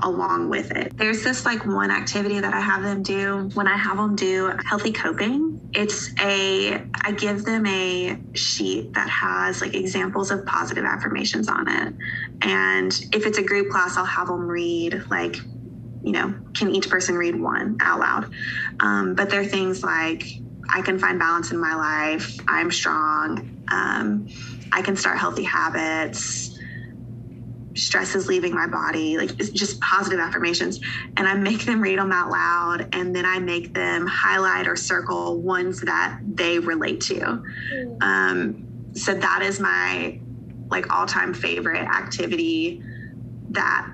along 0.03 0.49
with 0.49 0.71
it. 0.71 0.95
There's 0.97 1.23
this 1.23 1.45
like 1.45 1.65
one 1.65 1.91
activity 1.91 2.39
that 2.39 2.53
I 2.53 2.59
have 2.59 2.83
them 2.83 3.03
do 3.03 3.49
when 3.53 3.67
I 3.67 3.77
have 3.77 3.97
them 3.97 4.15
do 4.15 4.51
healthy 4.65 4.91
coping. 4.91 5.54
It's 5.75 6.11
a, 6.21 6.81
I 7.03 7.11
give 7.11 7.43
them 7.43 7.65
a 7.65 8.17
sheet 8.33 8.93
that 8.93 9.09
has 9.09 9.61
like 9.61 9.73
examples 9.75 10.31
of 10.31 10.45
positive 10.45 10.85
affirmations 10.85 11.49
on 11.49 11.67
it. 11.67 11.93
And 12.41 12.91
if 13.13 13.25
it's 13.25 13.38
a 13.38 13.43
group 13.43 13.69
class, 13.69 13.97
I'll 13.97 14.05
have 14.05 14.27
them 14.27 14.47
read 14.47 15.03
like, 15.09 15.35
you 15.35 16.11
know, 16.11 16.33
can 16.53 16.73
each 16.73 16.89
person 16.89 17.15
read 17.15 17.35
one 17.35 17.77
out 17.81 17.99
loud? 17.99 18.33
Um, 18.79 19.15
but 19.15 19.29
they're 19.29 19.45
things 19.45 19.83
like, 19.83 20.23
I 20.73 20.81
can 20.81 20.97
find 20.97 21.19
balance 21.19 21.51
in 21.51 21.59
my 21.59 21.75
life. 21.75 22.38
I'm 22.47 22.71
strong. 22.71 23.63
Um, 23.69 24.27
I 24.71 24.81
can 24.81 24.95
start 24.95 25.17
healthy 25.17 25.43
habits 25.43 26.54
stress 27.75 28.15
is 28.15 28.27
leaving 28.27 28.53
my 28.53 28.67
body 28.67 29.17
like 29.17 29.29
it's 29.39 29.49
just 29.49 29.79
positive 29.81 30.19
affirmations 30.19 30.79
and 31.17 31.27
i 31.27 31.33
make 31.33 31.65
them 31.65 31.81
read 31.81 31.99
them 31.99 32.11
out 32.11 32.29
loud 32.29 32.88
and 32.93 33.15
then 33.15 33.25
i 33.25 33.38
make 33.38 33.73
them 33.73 34.07
highlight 34.07 34.67
or 34.67 34.75
circle 34.75 35.41
ones 35.41 35.81
that 35.81 36.19
they 36.35 36.57
relate 36.59 37.01
to 37.01 37.15
mm. 37.15 38.01
um, 38.01 38.65
so 38.93 39.13
that 39.13 39.41
is 39.41 39.59
my 39.59 40.17
like 40.69 40.91
all-time 40.91 41.33
favorite 41.33 41.83
activity 41.83 42.81
that 43.49 43.91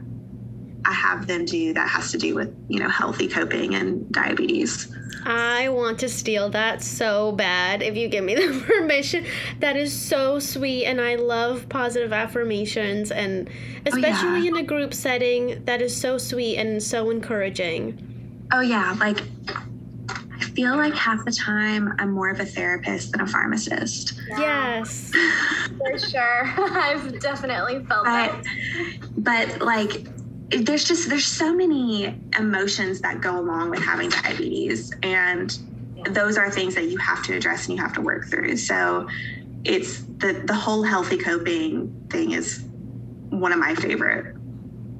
i 0.85 0.93
have 0.93 1.27
them 1.27 1.45
do 1.45 1.73
that 1.73 1.87
has 1.87 2.11
to 2.11 2.17
do 2.17 2.35
with 2.35 2.53
you 2.67 2.79
know 2.79 2.89
healthy 2.89 3.27
coping 3.27 3.75
and 3.75 4.11
diabetes 4.11 4.93
I 5.23 5.69
want 5.69 5.99
to 5.99 6.09
steal 6.09 6.49
that 6.49 6.81
so 6.81 7.31
bad 7.31 7.81
if 7.81 7.95
you 7.95 8.07
give 8.07 8.23
me 8.23 8.35
the 8.47 8.59
permission. 8.65 9.25
That 9.59 9.75
is 9.77 9.93
so 9.93 10.39
sweet 10.39 10.85
and 10.85 10.99
I 10.99 11.15
love 11.15 11.69
positive 11.69 12.13
affirmations 12.13 13.11
and 13.11 13.49
oh, 13.49 13.53
especially 13.85 14.29
oh, 14.29 14.35
yeah. 14.35 14.49
in 14.49 14.57
a 14.57 14.63
group 14.63 14.93
setting 14.93 15.63
that 15.65 15.81
is 15.81 15.95
so 15.95 16.17
sweet 16.17 16.57
and 16.57 16.81
so 16.81 17.09
encouraging. 17.09 18.07
Oh 18.51 18.61
yeah, 18.61 18.95
like 18.99 19.21
I 20.09 20.43
feel 20.55 20.75
like 20.75 20.93
half 20.93 21.23
the 21.23 21.31
time 21.31 21.93
I'm 21.99 22.11
more 22.11 22.29
of 22.29 22.39
a 22.39 22.45
therapist 22.45 23.11
than 23.11 23.21
a 23.21 23.27
pharmacist. 23.27 24.19
Yes. 24.29 25.11
For 25.77 25.97
sure. 25.99 26.43
I've 26.57 27.19
definitely 27.19 27.85
felt 27.85 28.05
but, 28.05 28.43
that. 28.43 28.43
But 29.17 29.61
like 29.61 30.07
there's 30.59 30.83
just 30.83 31.09
there's 31.09 31.25
so 31.25 31.53
many 31.53 32.15
emotions 32.37 33.01
that 33.01 33.21
go 33.21 33.39
along 33.39 33.69
with 33.69 33.81
having 33.81 34.09
diabetes 34.09 34.93
and 35.03 35.57
those 36.09 36.37
are 36.37 36.49
things 36.49 36.75
that 36.75 36.85
you 36.85 36.97
have 36.97 37.23
to 37.23 37.35
address 37.35 37.67
and 37.67 37.77
you 37.77 37.81
have 37.81 37.93
to 37.93 38.01
work 38.01 38.27
through. 38.27 38.57
So 38.57 39.07
it's 39.63 40.01
the 40.17 40.43
the 40.45 40.53
whole 40.53 40.83
healthy 40.83 41.17
coping 41.17 42.07
thing 42.09 42.31
is 42.31 42.63
one 43.29 43.51
of 43.51 43.59
my 43.59 43.75
favorite 43.75 44.35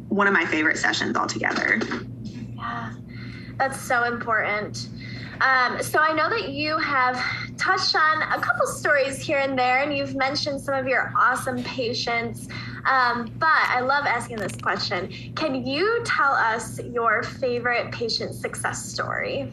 one 0.10 0.28
of 0.28 0.34
my 0.34 0.46
favorite 0.46 0.78
sessions 0.78 1.16
altogether. 1.16 1.80
Yeah 2.56 2.94
that's 3.62 3.80
so 3.80 4.06
important. 4.06 4.90
Um, 5.40 5.82
so 5.84 6.00
I 6.00 6.14
know 6.14 6.30
that 6.30 6.50
you 6.50 6.80
have 6.80 7.16
touched 7.58 7.96
on 7.96 8.24
a 8.24 8.42
couple 8.42 8.66
stories 8.66 9.20
here 9.20 9.38
and 9.38 9.58
there, 9.58 9.84
and 9.84 9.96
you've 9.96 10.16
mentioned 10.16 10.60
some 10.60 10.74
of 10.74 10.88
your 10.88 11.14
awesome 11.16 11.64
patients. 11.64 12.48
Um, 12.86 13.32
but 13.38 13.48
I 13.50 13.82
love 13.82 14.06
asking 14.06 14.38
this 14.38 14.56
question. 14.56 15.12
Can 15.36 15.66
you 15.66 16.02
tell 16.06 16.34
us 16.34 16.80
your 16.84 17.24
favorite 17.24 17.92
patient 17.92 18.34
success 18.34 18.86
story? 18.86 19.52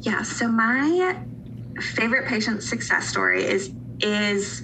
Yeah. 0.00 0.22
So 0.22 0.48
my 0.48 1.16
favorite 1.80 2.26
patient 2.26 2.62
success 2.62 3.08
story 3.08 3.44
is 3.44 3.72
is 4.00 4.62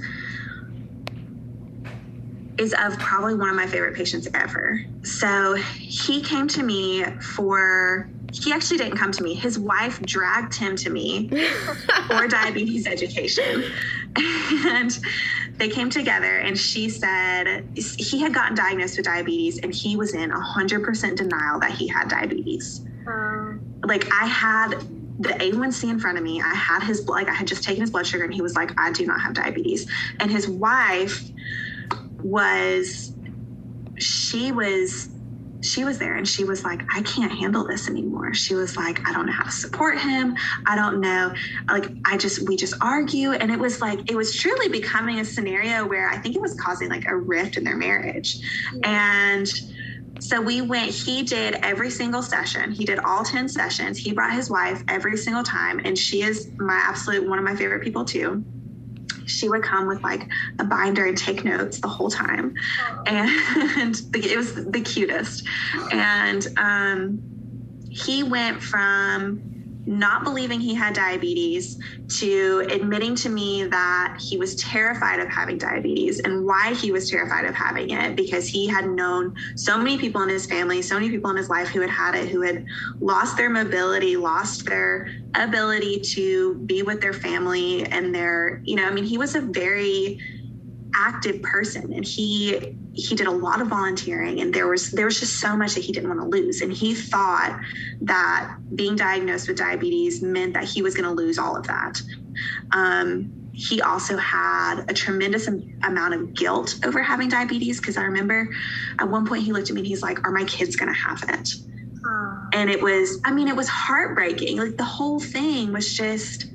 is 2.59 2.75
of 2.79 2.99
probably 2.99 3.35
one 3.35 3.49
of 3.49 3.57
my 3.57 3.67
favorite 3.67 3.95
patients 3.95 4.29
ever. 4.35 4.81
So 5.03 5.55
he 5.55 6.21
came 6.21 6.49
to 6.49 6.63
me 6.63 7.05
for 7.21 8.09
he 8.33 8.53
actually 8.53 8.79
didn't 8.79 8.97
come 8.97 9.13
to 9.13 9.23
me. 9.23 9.35
His 9.35 9.59
wife 9.59 10.01
dragged 10.03 10.55
him 10.55 10.75
to 10.77 10.91
me 10.91 11.29
for 12.09 12.27
diabetes 12.29 12.87
education. 12.87 13.65
and 14.17 14.99
they 15.63 15.69
came 15.69 15.89
together 15.89 16.39
and 16.39 16.59
she 16.59 16.89
said 16.89 17.65
he 17.77 18.21
had 18.21 18.35
gotten 18.35 18.57
diagnosed 18.57 18.97
with 18.97 19.07
diabetes 19.07 19.61
and 19.61 19.73
he 19.73 19.95
was 19.95 20.13
in 20.13 20.29
100% 20.29 21.17
denial 21.17 21.61
that 21.61 21.71
he 21.71 21.87
had 21.87 22.09
diabetes. 22.09 22.85
Um, 23.07 23.61
like 23.85 24.13
i 24.13 24.27
had 24.27 24.71
the 25.21 25.29
a1c 25.29 25.89
in 25.89 26.01
front 26.01 26.19
of 26.19 26.25
me. 26.25 26.41
I 26.41 26.53
had 26.53 26.83
his 26.83 27.07
like 27.07 27.29
i 27.29 27.33
had 27.33 27.47
just 27.47 27.63
taken 27.63 27.81
his 27.81 27.91
blood 27.91 28.09
sugar 28.09 28.25
and 28.25 28.35
he 28.35 28.43
was 28.43 28.57
like 28.57 28.73
i 28.77 28.91
do 28.91 29.07
not 29.07 29.21
have 29.21 29.35
diabetes. 29.35 29.89
And 30.19 30.33
his 30.33 30.49
wife 30.49 31.23
was 32.25 33.13
she 33.99 34.51
was 34.51 35.11
she 35.63 35.85
was 35.85 35.99
there 35.99 36.17
and 36.17 36.27
she 36.27 36.45
was 36.45 36.65
like, 36.65 36.83
I 36.95 37.03
can't 37.03 37.33
handle 37.33 37.65
this 37.67 37.89
anymore. 37.89 38.35
She 38.35 38.55
was 38.55 38.77
like, 38.77 39.07
I 39.09 39.13
don't 39.13 39.27
know 39.27 39.33
how 39.33 39.45
to 39.45 39.51
support 39.51 39.99
him. 39.99 40.37
I 40.67 40.75
don't 40.75 41.01
know. 41.01 41.33
Like, 41.69 41.87
I 42.05 42.17
just, 42.17 42.47
we 42.49 42.57
just 42.57 42.75
argue. 42.81 43.33
And 43.33 43.51
it 43.51 43.59
was 43.59 43.81
like, 43.81 44.11
it 44.11 44.17
was 44.17 44.35
truly 44.35 44.69
becoming 44.69 45.21
a 45.21 45.25
scenario 45.25 45.87
where 45.87 46.09
I 46.09 46.19
think 46.19 46.37
it 46.37 46.43
was 46.43 46.55
causing 46.55 46.89
like 46.89 47.07
a 47.07 47.17
rift 47.17 47.57
in 47.57 47.65
their 47.65 47.77
marriage. 47.77 48.39
And 48.83 49.49
so 50.21 50.41
we 50.41 50.61
went, 50.61 50.91
he 50.91 51.23
did 51.23 51.55
every 51.63 51.91
single 51.91 52.23
session. 52.23 52.73
He 52.73 52.85
did 52.85 52.99
all 52.99 53.25
10 53.25 53.49
sessions. 53.49 53.99
He 53.99 54.13
brought 54.13 54.33
his 54.33 54.51
wife 54.51 54.83
every 54.89 55.17
single 55.17 55.43
time. 55.43 55.81
And 55.85 55.97
she 55.97 56.23
is 56.23 56.51
my 56.59 56.81
absolute 56.83 57.29
one 57.29 57.39
of 57.39 57.45
my 57.45 57.57
favorite 57.57 57.83
people 57.83 58.05
too 58.05 58.45
she 59.27 59.49
would 59.49 59.63
come 59.63 59.87
with 59.87 60.03
like 60.03 60.29
a 60.59 60.65
binder 60.65 61.07
and 61.07 61.17
take 61.17 61.45
notes 61.45 61.81
the 61.81 61.89
whole 61.89 62.11
time. 62.11 62.55
And 63.07 63.31
it 64.15 64.37
was 64.37 64.55
the 64.55 64.81
cutest. 64.81 65.47
And 65.91 66.47
um, 66.57 67.23
he 67.91 68.23
went 68.23 68.63
from 68.63 69.52
not 69.87 70.23
believing 70.23 70.61
he 70.61 70.75
had 70.75 70.95
diabetes 70.95 71.79
to 72.09 72.67
admitting 72.71 73.15
to 73.17 73.29
me 73.29 73.65
that 73.65 74.17
he 74.21 74.37
was 74.37 74.55
terrified 74.57 75.19
of 75.19 75.29
having 75.29 75.59
diabetes 75.59 76.21
and 76.21 76.45
why 76.45 76.75
he 76.75 76.93
was 76.93 77.11
terrified 77.11 77.45
of 77.45 77.55
having 77.55 77.91
it 77.91 78.15
because 78.15 78.47
he 78.47 78.69
had 78.69 78.89
known 78.89 79.35
so 79.57 79.77
many 79.77 79.99
people 79.99 80.23
in 80.23 80.29
his 80.29 80.47
family, 80.47 80.83
so 80.83 80.95
many 80.95 81.11
people 81.11 81.31
in 81.31 81.37
his 81.37 81.49
life 81.49 81.69
who 81.69 81.81
had 81.81 81.91
had 81.91 82.15
it, 82.15 82.29
who 82.29 82.43
had 82.43 82.65
lost 83.01 83.37
their 83.37 83.51
mobility, 83.51 84.17
lost 84.17 84.67
their 84.67 85.09
ability 85.35 86.01
to 86.01 86.55
be 86.67 86.83
with 86.83 87.01
their 87.01 87.13
family 87.13 87.85
and 87.87 88.15
their, 88.15 88.61
you 88.65 88.77
know, 88.77 88.87
I 88.87 88.93
mean, 88.93 89.05
he 89.05 89.19
was 89.19 89.35
a 89.35 89.41
very 89.41 90.19
active 90.95 91.41
person 91.43 91.93
and 91.93 92.05
he 92.05 92.77
he 92.93 93.15
did 93.15 93.27
a 93.27 93.31
lot 93.31 93.61
of 93.61 93.69
volunteering 93.69 94.41
and 94.41 94.53
there 94.53 94.69
was 94.69 94.91
there 94.91 95.07
was 95.07 95.19
just 95.19 95.41
so 95.41 95.57
much 95.57 95.75
that 95.75 95.83
he 95.83 95.93
didn't 95.93 96.09
want 96.09 96.21
to 96.21 96.27
lose 96.27 96.61
and 96.61 96.73
he 96.73 96.95
thought 96.95 97.59
that 98.01 98.57
being 98.75 98.97
diagnosed 98.97 99.49
with 99.49 99.57
diabetes 99.57 100.23
meant 100.23 100.55
that 100.55 100.65
he 100.65 100.83
was 100.83 100.95
going 100.95 101.05
to 101.05 101.15
lose 101.15 101.39
all 101.39 101.57
of 101.57 101.67
that. 101.67 102.01
Um, 102.73 103.33
he 103.55 103.81
also 103.83 104.17
had 104.17 104.85
a 104.89 104.95
tremendous 104.95 105.47
amount 105.47 106.15
of 106.15 106.35
guilt 106.35 106.79
over 106.85 107.03
having 107.03 107.29
diabetes 107.29 107.81
because 107.81 107.97
i 107.97 108.03
remember 108.03 108.49
at 108.99 109.09
one 109.09 109.27
point 109.27 109.43
he 109.43 109.53
looked 109.53 109.69
at 109.69 109.75
me 109.75 109.81
and 109.81 109.87
he's 109.87 110.03
like 110.03 110.27
are 110.27 110.33
my 110.33 110.45
kids 110.45 110.77
going 110.77 110.93
to 110.93 110.99
have 110.99 111.23
it? 111.29 111.51
And 112.55 112.71
it 112.71 112.83
was 112.83 113.21
i 113.25 113.33
mean 113.33 113.49
it 113.49 113.57
was 113.57 113.69
heartbreaking 113.69 114.59
like 114.59 114.77
the 114.77 114.85
whole 114.85 115.21
thing 115.21 115.73
was 115.73 115.95
just 115.95 116.47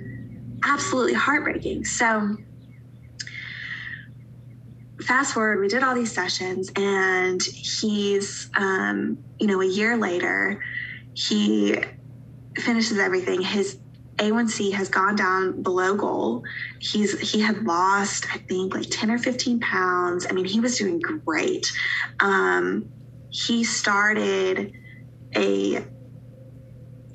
absolutely 0.63 1.13
heartbreaking. 1.13 1.85
So 1.85 2.37
fast 5.01 5.33
forward, 5.33 5.59
we 5.59 5.67
did 5.67 5.83
all 5.83 5.95
these 5.95 6.11
sessions, 6.11 6.71
and 6.75 7.41
he's, 7.41 8.49
um, 8.55 9.17
you 9.39 9.47
know, 9.47 9.61
a 9.61 9.65
year 9.65 9.97
later, 9.97 10.63
he 11.13 11.77
finishes 12.57 12.97
everything. 12.97 13.41
His 13.41 13.77
A1C 14.17 14.73
has 14.73 14.89
gone 14.89 15.15
down 15.15 15.61
below 15.61 15.95
goal. 15.95 16.43
He's 16.79 17.19
he 17.19 17.39
had 17.39 17.63
lost, 17.63 18.25
I 18.33 18.39
think, 18.39 18.73
like 18.73 18.89
10 18.89 19.11
or 19.11 19.17
15 19.17 19.59
pounds. 19.59 20.25
I 20.29 20.33
mean, 20.33 20.45
he 20.45 20.59
was 20.59 20.77
doing 20.77 20.99
great. 20.99 21.71
Um, 22.19 22.89
he 23.29 23.63
started 23.63 24.73
a 25.35 25.85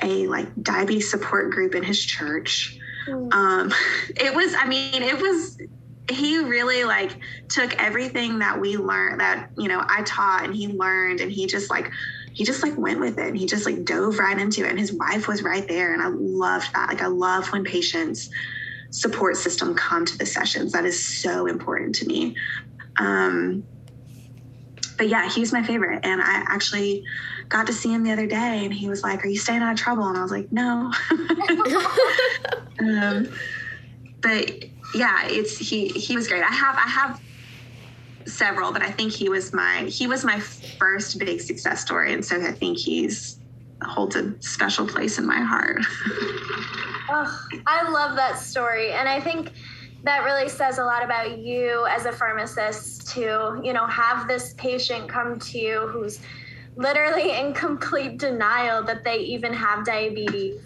a 0.01 0.27
like 0.27 0.49
diabetes 0.63 1.11
support 1.11 1.51
group 1.51 1.75
in 1.75 1.83
his 1.83 2.05
church. 2.05 2.79
Mm. 3.09 3.33
Um, 3.33 3.73
it 4.11 4.35
was, 4.35 4.55
I 4.55 4.67
mean, 4.67 5.03
it 5.03 5.21
was 5.21 5.59
he 6.11 6.39
really 6.39 6.85
like 6.85 7.17
took 7.49 7.81
everything 7.81 8.41
that 8.41 8.61
we 8.61 8.77
learned 8.77 9.21
that 9.21 9.51
you 9.57 9.69
know 9.69 9.83
i 9.89 10.03
taught 10.03 10.45
and 10.45 10.55
he 10.55 10.69
learned 10.69 11.21
and 11.21 11.31
he 11.31 11.47
just 11.47 11.71
like 11.71 11.91
he 12.33 12.45
just 12.45 12.63
like 12.63 12.77
went 12.77 12.99
with 12.99 13.19
it 13.19 13.29
and 13.29 13.37
he 13.37 13.47
just 13.47 13.67
like 13.67 13.85
dove 13.85 14.19
right 14.19 14.39
into 14.39 14.65
it 14.65 14.71
and 14.71 14.79
his 14.79 14.93
wife 14.93 15.29
was 15.29 15.43
right 15.43 15.69
there 15.69 15.93
and 15.93 16.03
i 16.03 16.09
loved 16.09 16.73
that. 16.75 16.89
Like 16.89 17.03
i 17.03 17.07
love 17.07 17.53
when 17.53 17.65
patients 17.65 18.31
support 18.91 19.37
system 19.37 19.75
come 19.75 20.05
to 20.05 20.19
the 20.19 20.27
sessions. 20.27 20.73
That 20.73 20.85
is 20.85 21.03
so 21.03 21.47
important 21.47 21.95
to 21.97 22.07
me. 22.07 22.37
Um 22.99 23.65
but 24.99 25.09
yeah 25.09 25.29
he 25.31 25.41
was 25.41 25.53
my 25.53 25.63
favorite 25.63 26.01
and 26.05 26.21
i 26.21 26.45
actually 26.49 27.05
got 27.49 27.67
to 27.67 27.73
see 27.73 27.93
him 27.93 28.03
the 28.03 28.13
other 28.13 28.27
day 28.27 28.65
and 28.65 28.73
he 28.73 28.89
was 28.89 29.03
like 29.03 29.25
are 29.25 29.29
you 29.29 29.39
staying 29.39 29.63
out 29.63 29.73
of 29.73 29.79
trouble? 29.79 30.05
And 30.05 30.17
i 30.17 30.23
was 30.23 30.31
like 30.31 30.51
no. 30.51 30.93
Um 32.81 33.29
but 34.21 34.65
yeah, 34.95 35.27
it's 35.27 35.59
he 35.59 35.89
he 35.89 36.17
was 36.17 36.29
great. 36.29 36.43
I 36.43 36.53
have 36.53 36.77
I 36.77 36.89
have 36.89 37.21
several, 38.27 38.73
but 38.73 38.83
I 38.83 38.91
think 38.91 39.13
he 39.13 39.29
was 39.29 39.53
my 39.53 39.85
he 39.85 40.07
was 40.07 40.25
my 40.25 40.41
first 40.41 41.19
big 41.19 41.41
success 41.41 41.81
story, 41.81 42.13
and 42.13 42.25
so 42.25 42.37
I 42.37 42.53
think 42.53 42.79
he's 42.79 43.39
holds 43.83 44.15
a 44.17 44.41
special 44.41 44.87
place 44.87 45.19
in 45.19 45.27
my 45.27 45.41
heart. 45.41 45.79
oh, 47.11 47.47
I 47.67 47.89
love 47.91 48.17
that 48.17 48.39
story, 48.39 48.93
and 48.93 49.09
I 49.09 49.21
think 49.21 49.53
that 50.05 50.25
really 50.25 50.49
says 50.49 50.79
a 50.79 50.85
lot 50.85 51.05
about 51.05 51.39
you 51.39 51.87
as 51.89 52.07
a 52.07 52.13
pharmacist 52.13 53.09
to 53.09 53.61
you 53.63 53.73
know 53.73 53.87
have 53.87 54.29
this 54.29 54.55
patient 54.55 55.09
come 55.09 55.39
to 55.39 55.59
you 55.59 55.87
who's 55.89 56.21
literally 56.77 57.37
in 57.39 57.53
complete 57.53 58.19
denial 58.19 58.83
that 58.83 59.05
they 59.05 59.19
even 59.19 59.53
have 59.53 59.85
diabetes. 59.85 60.61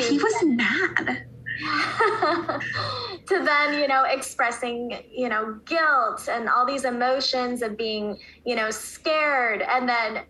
he 0.00 0.18
was 0.18 0.42
mad 0.42 1.26
to 3.26 3.44
then 3.44 3.78
you 3.78 3.86
know 3.86 4.04
expressing 4.04 4.98
you 5.10 5.28
know 5.28 5.58
guilt 5.64 6.28
and 6.30 6.48
all 6.48 6.66
these 6.66 6.84
emotions 6.84 7.62
of 7.62 7.76
being 7.76 8.18
you 8.44 8.56
know 8.56 8.70
scared 8.70 9.62
and 9.62 9.88
then 9.88 10.22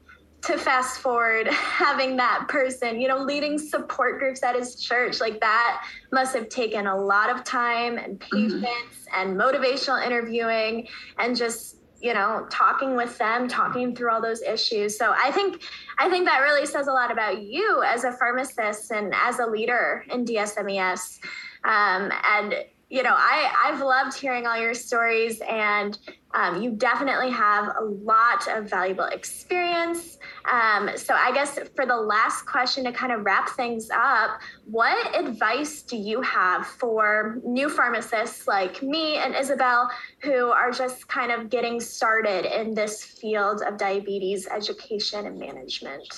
to 0.42 0.58
fast 0.58 1.00
forward 1.00 1.46
having 1.52 2.16
that 2.16 2.46
person 2.48 3.00
you 3.00 3.08
know 3.08 3.18
leading 3.18 3.58
support 3.58 4.18
groups 4.18 4.42
at 4.42 4.54
his 4.54 4.76
church 4.76 5.20
like 5.20 5.40
that 5.40 5.86
must 6.12 6.34
have 6.34 6.48
taken 6.48 6.86
a 6.86 6.96
lot 6.96 7.30
of 7.30 7.44
time 7.44 7.96
and 7.96 8.20
mm-hmm. 8.20 8.48
patience 8.48 8.64
mm-hmm. 8.64 9.30
and 9.30 9.38
motivational 9.38 10.04
interviewing 10.04 10.86
and 11.18 11.36
just 11.36 11.76
you 12.02 12.12
know 12.12 12.46
talking 12.50 12.96
with 12.96 13.16
them 13.18 13.48
talking 13.48 13.94
through 13.94 14.10
all 14.10 14.20
those 14.20 14.42
issues 14.42 14.98
so 14.98 15.14
i 15.16 15.30
think 15.30 15.62
i 15.98 16.08
think 16.10 16.26
that 16.26 16.38
really 16.38 16.66
says 16.66 16.88
a 16.88 16.92
lot 16.92 17.10
about 17.10 17.42
you 17.42 17.82
as 17.86 18.04
a 18.04 18.12
pharmacist 18.12 18.90
and 18.90 19.14
as 19.14 19.38
a 19.38 19.46
leader 19.46 20.04
in 20.10 20.24
dsmes 20.24 21.20
um, 21.64 22.12
and 22.34 22.54
you 22.90 23.02
know 23.02 23.14
i 23.14 23.52
i've 23.64 23.80
loved 23.80 24.14
hearing 24.18 24.46
all 24.46 24.60
your 24.60 24.74
stories 24.74 25.40
and 25.48 25.98
um, 26.34 26.62
you 26.62 26.70
definitely 26.70 27.30
have 27.30 27.74
a 27.78 27.84
lot 27.84 28.48
of 28.48 28.68
valuable 28.68 29.04
experience. 29.04 30.18
Um, 30.50 30.90
so, 30.96 31.14
I 31.14 31.33
guess 31.33 31.59
for 31.76 31.87
the 31.87 31.96
last 31.96 32.46
question 32.46 32.85
to 32.85 32.92
kind 32.92 33.12
of 33.12 33.24
wrap 33.24 33.50
things 33.50 33.90
up, 33.94 34.40
what 34.64 35.16
advice 35.16 35.83
do 35.83 35.96
you 35.96 36.20
have 36.22 36.66
for 36.66 37.40
new 37.44 37.68
pharmacists 37.68 38.46
like 38.48 38.83
me 38.83 39.16
and 39.16 39.35
Isabel 39.35 39.90
who 40.22 40.50
are 40.50 40.70
just 40.70 41.07
kind 41.09 41.31
of 41.31 41.50
getting 41.50 41.81
started 41.81 42.44
in 42.44 42.74
this 42.74 43.05
field 43.05 43.62
of 43.62 43.78
diabetes 43.78 44.48
education 44.48 45.26
and 45.26 45.38
management? 45.38 46.09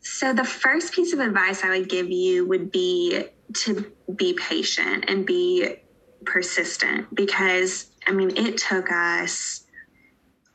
So, 0.00 0.32
the 0.32 0.44
first 0.44 0.92
piece 0.92 1.12
of 1.12 1.20
advice 1.20 1.62
I 1.64 1.70
would 1.70 1.88
give 1.88 2.10
you 2.10 2.46
would 2.46 2.70
be 2.70 3.24
to 3.52 3.92
be 4.16 4.34
patient 4.34 5.04
and 5.08 5.26
be 5.26 5.76
persistent 6.24 7.14
because 7.14 7.90
I 8.06 8.12
mean, 8.12 8.36
it 8.36 8.58
took 8.58 8.90
us 8.90 9.63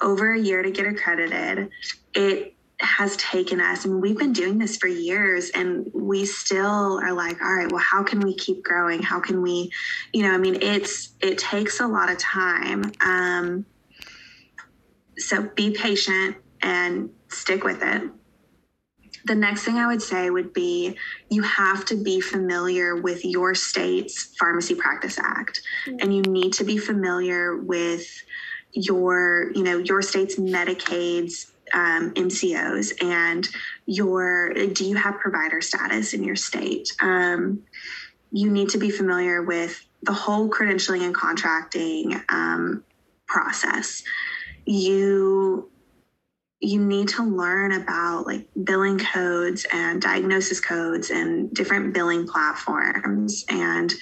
over 0.01 0.33
a 0.33 0.39
year 0.39 0.61
to 0.61 0.71
get 0.71 0.85
accredited. 0.85 1.69
It 2.13 2.55
has 2.79 3.17
taken 3.17 3.59
us, 3.59 3.85
I 3.85 3.89
mean, 3.89 3.99
we've 3.99 4.17
been 4.17 4.31
doing 4.31 4.57
this 4.57 4.77
for 4.77 4.87
years 4.87 5.49
and 5.49 5.91
we 5.93 6.25
still 6.25 6.99
are 7.03 7.11
like, 7.11 7.41
all 7.41 7.53
right, 7.53 7.69
well, 7.69 7.83
how 7.83 8.03
can 8.03 8.21
we 8.21 8.33
keep 8.33 8.63
growing? 8.63 9.01
How 9.01 9.19
can 9.19 9.41
we, 9.41 9.71
you 10.13 10.23
know, 10.23 10.31
I 10.31 10.37
mean, 10.37 10.61
it's, 10.61 11.09
it 11.19 11.37
takes 11.37 11.81
a 11.81 11.87
lot 11.87 12.09
of 12.09 12.17
time. 12.17 12.91
Um, 13.01 13.65
so 15.17 15.49
be 15.55 15.71
patient 15.71 16.37
and 16.61 17.09
stick 17.27 17.65
with 17.65 17.83
it 17.83 18.09
the 19.25 19.35
next 19.35 19.63
thing 19.63 19.77
I 19.77 19.87
would 19.87 20.01
say 20.01 20.29
would 20.29 20.53
be 20.53 20.97
you 21.29 21.43
have 21.43 21.85
to 21.85 21.95
be 21.95 22.21
familiar 22.21 22.95
with 22.95 23.23
your 23.25 23.53
state's 23.53 24.35
Pharmacy 24.39 24.75
Practice 24.75 25.19
Act, 25.19 25.61
mm-hmm. 25.85 25.97
and 26.01 26.15
you 26.15 26.21
need 26.23 26.53
to 26.53 26.63
be 26.63 26.77
familiar 26.77 27.57
with 27.57 28.07
your, 28.71 29.51
you 29.53 29.63
know, 29.63 29.77
your 29.77 30.01
state's 30.01 30.35
Medicaid's 30.35 31.51
um, 31.73 32.13
MCOs 32.13 33.03
and 33.03 33.47
your. 33.85 34.53
Do 34.53 34.85
you 34.85 34.95
have 34.95 35.19
provider 35.19 35.61
status 35.61 36.13
in 36.13 36.23
your 36.23 36.35
state? 36.35 36.89
Um, 37.01 37.63
you 38.31 38.49
need 38.49 38.69
to 38.69 38.77
be 38.77 38.89
familiar 38.89 39.43
with 39.43 39.85
the 40.03 40.13
whole 40.13 40.49
credentialing 40.49 41.03
and 41.03 41.13
contracting 41.13 42.21
um, 42.29 42.83
process. 43.27 44.03
You 44.65 45.69
you 46.61 46.83
need 46.83 47.07
to 47.07 47.23
learn 47.23 47.71
about 47.71 48.25
like 48.25 48.47
billing 48.63 48.99
codes 48.99 49.65
and 49.71 50.01
diagnosis 50.01 50.59
codes 50.59 51.09
and 51.09 51.53
different 51.53 51.93
billing 51.93 52.27
platforms 52.27 53.45
and 53.49 53.93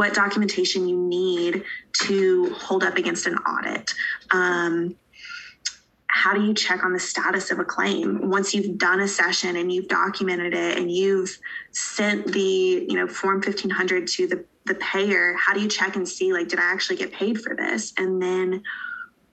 what 0.00 0.14
documentation 0.14 0.88
you 0.88 0.96
need 0.96 1.62
to 1.92 2.54
hold 2.54 2.82
up 2.82 2.96
against 2.96 3.26
an 3.26 3.34
audit. 3.34 3.92
Um, 4.30 4.96
how 6.06 6.32
do 6.32 6.42
you 6.42 6.54
check 6.54 6.82
on 6.82 6.94
the 6.94 6.98
status 6.98 7.50
of 7.50 7.58
a 7.58 7.64
claim? 7.66 8.30
Once 8.30 8.54
you've 8.54 8.78
done 8.78 9.00
a 9.00 9.06
session 9.06 9.56
and 9.56 9.70
you've 9.70 9.88
documented 9.88 10.54
it 10.54 10.78
and 10.78 10.90
you've 10.90 11.36
sent 11.72 12.32
the 12.32 12.86
you 12.88 12.94
know 12.94 13.06
form 13.06 13.42
1500 13.42 14.06
to 14.06 14.26
the 14.26 14.42
the 14.64 14.74
payer 14.76 15.34
how 15.34 15.52
do 15.52 15.60
you 15.60 15.68
check 15.68 15.96
and 15.96 16.08
see 16.08 16.32
like 16.32 16.48
did 16.48 16.58
i 16.58 16.62
actually 16.62 16.96
get 16.96 17.12
paid 17.12 17.38
for 17.38 17.54
this? 17.54 17.92
And 17.98 18.22
then 18.22 18.62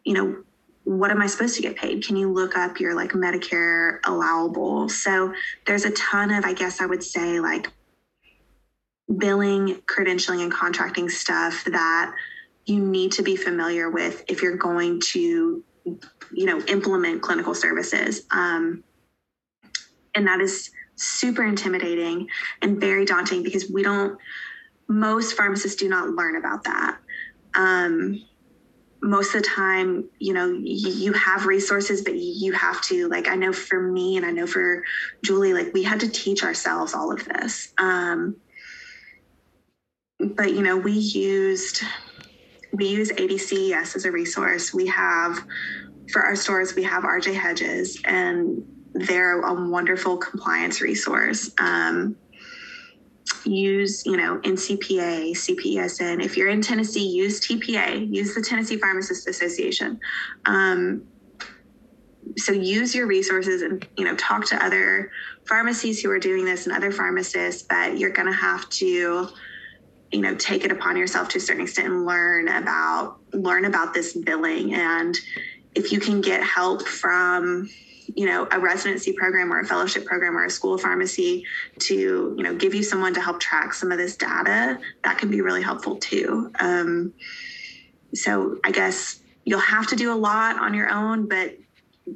you 0.03 0.15
know 0.15 0.43
what 0.84 1.12
am 1.12 1.21
i 1.21 1.27
supposed 1.27 1.56
to 1.56 1.62
get 1.62 1.77
paid? 1.77 2.06
Can 2.06 2.17
you 2.17 2.30
look 2.30 2.58
up 2.58 2.77
your 2.77 2.93
like 2.93 3.12
medicare 3.12 3.99
allowable? 4.03 4.89
So 4.89 5.34
there's 5.65 5.86
a 5.86 5.91
ton 5.91 6.30
of 6.32 6.43
i 6.43 6.51
guess 6.51 6.82
i 6.82 6.86
would 6.86 7.03
say 7.03 7.39
like 7.39 7.71
billing 9.15 9.76
credentialing 9.86 10.43
and 10.43 10.52
contracting 10.52 11.10
stuff 11.10 11.63
that 11.65 12.13
you 12.65 12.80
need 12.80 13.13
to 13.13 13.24
be 13.24 13.36
familiar 13.36 13.89
with 13.89 14.24
if 14.28 14.41
you're 14.41 14.58
going 14.58 15.00
to 15.00 15.63
you 15.86 16.46
know 16.46 16.60
implement 16.67 17.22
clinical 17.22 17.56
services. 17.56 18.24
Um, 18.32 18.84
and 20.13 20.28
that 20.28 20.41
is 20.41 20.72
super 20.96 21.46
intimidating 21.46 22.28
and 22.62 22.80
very 22.80 23.06
daunting 23.06 23.43
because 23.43 23.72
we 23.72 23.84
don't 23.84 24.17
most 24.89 25.34
pharmacists 25.38 25.78
do 25.78 25.88
not 25.88 26.10
learn 26.10 26.36
about 26.36 26.63
that. 26.63 26.98
Um, 27.54 28.22
most 29.02 29.36
of 29.36 29.43
the 29.43 29.48
time 29.48 30.10
you 30.20 30.34
know 30.34 30.48
you, 30.48 31.13
have 31.13 31.46
resources 31.46 32.02
but 32.02 32.15
you 32.15 32.52
have 32.52 32.82
to 32.82 33.08
like 33.10 33.28
i 33.28 33.36
know 33.36 33.54
for 33.54 33.80
me 33.80 34.17
and 34.17 34.26
i 34.26 34.32
know 34.32 34.48
for 34.48 34.84
julie 35.24 35.54
like 35.54 35.72
we 35.72 35.84
had 35.84 36.00
to 36.00 36.10
teach 36.10 36.43
ourselves 36.43 36.93
all 36.93 37.12
of 37.12 37.24
this. 37.26 37.74
Um, 37.78 38.38
but 40.19 40.53
you 40.53 40.62
know 40.62 40.77
we 40.77 40.93
used 40.93 41.84
we 42.73 42.88
use 42.88 43.12
ADCES 43.12 43.95
as 43.95 44.06
a 44.06 44.12
resource. 44.12 44.73
We 44.73 44.88
have, 44.88 45.43
for 46.12 46.21
our 46.21 46.36
stores, 46.36 46.75
we 46.75 46.84
have 46.84 47.03
RJ 47.03 47.34
Hedges, 47.34 47.99
and 48.06 48.63
they're 48.93 49.41
a 49.41 49.69
wonderful 49.69 50.17
compliance 50.17 50.82
resource. 50.82 51.51
Um, 51.60 52.15
use, 53.45 54.06
you 54.06 54.17
know, 54.17 54.39
NCPA, 54.39 55.32
CPESN. 55.32 56.23
If 56.23 56.36
you're 56.36 56.49
in 56.49 56.62
Tennessee, 56.62 57.08
use 57.08 57.39
TPA, 57.39 58.13
use 58.13 58.36
the 58.36 58.41
Tennessee 58.41 58.77
Pharmacist 58.77 59.27
Association. 59.27 59.99
Um, 60.45 61.08
so 62.38 62.51
use 62.51 62.93
your 62.93 63.08
resources 63.08 63.62
and 63.62 63.88
you 63.97 64.03
know 64.03 64.15
talk 64.15 64.45
to 64.45 64.63
other 64.63 65.10
pharmacies 65.47 66.01
who 66.01 66.12
are 66.12 66.19
doing 66.19 66.43
this 66.43 66.67
and 66.67 66.75
other 66.75 66.91
pharmacists 66.91 67.63
but 67.63 67.97
you're 67.97 68.12
going 68.12 68.27
to 68.27 68.34
have 68.34 68.69
to 68.69 69.30
you 70.12 70.22
know 70.22 70.36
take 70.36 70.63
it 70.63 70.72
upon 70.72 70.98
yourself 70.98 71.30
to 71.30 71.38
a 71.38 71.41
certain 71.41 71.63
extent 71.63 71.88
and 71.88 72.06
learn 72.06 72.48
about 72.48 73.20
learn 73.34 73.65
about 73.65 73.93
this 73.93 74.15
billing. 74.15 74.74
And 74.74 75.15
if 75.76 75.91
you 75.91 76.00
can 76.00 76.22
get 76.22 76.43
help 76.43 76.88
from 76.88 77.70
you 78.15 78.26
know 78.26 78.48
a 78.52 78.60
residency 78.60 79.13
program 79.13 79.52
or 79.52 79.60
a 79.60 79.65
fellowship 79.65 80.06
program 80.06 80.38
or 80.38 80.46
a 80.46 80.50
school 80.50 80.76
of 80.76 80.82
pharmacy 80.82 81.46
to 81.80 82.34
you 82.38 82.43
know 82.43 82.56
give 82.56 82.74
you 82.74 82.84
someone 82.84 83.13
to 83.13 83.22
help 83.22 83.39
track 83.39 83.74
some 83.74 83.91
of 83.91 83.98
this 83.98 84.15
data 84.15 84.80
that 85.04 85.17
can 85.17 85.30
be 85.30 85.41
really 85.41 85.62
helpful 85.62 85.98
too. 85.98 86.52
Um, 86.60 87.13
so 88.13 88.58
i 88.63 88.72
guess 88.72 89.20
you'll 89.46 89.60
have 89.60 89.88
to 89.88 89.96
do 89.96 90.13
a 90.13 90.15
lot 90.15 90.60
on 90.60 90.74
your 90.74 90.89
own 90.89 91.28
but 91.28 91.56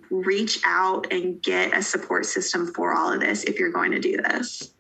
reach 0.10 0.60
out 0.66 1.12
and 1.12 1.42
get 1.42 1.76
a 1.76 1.82
support 1.82 2.26
system 2.26 2.74
for 2.74 2.94
all 2.94 3.12
of 3.12 3.20
this 3.20 3.44
if 3.44 3.60
you're 3.60 3.72
going 3.72 3.92
to 3.92 4.00
do 4.00 4.18
this 4.18 4.74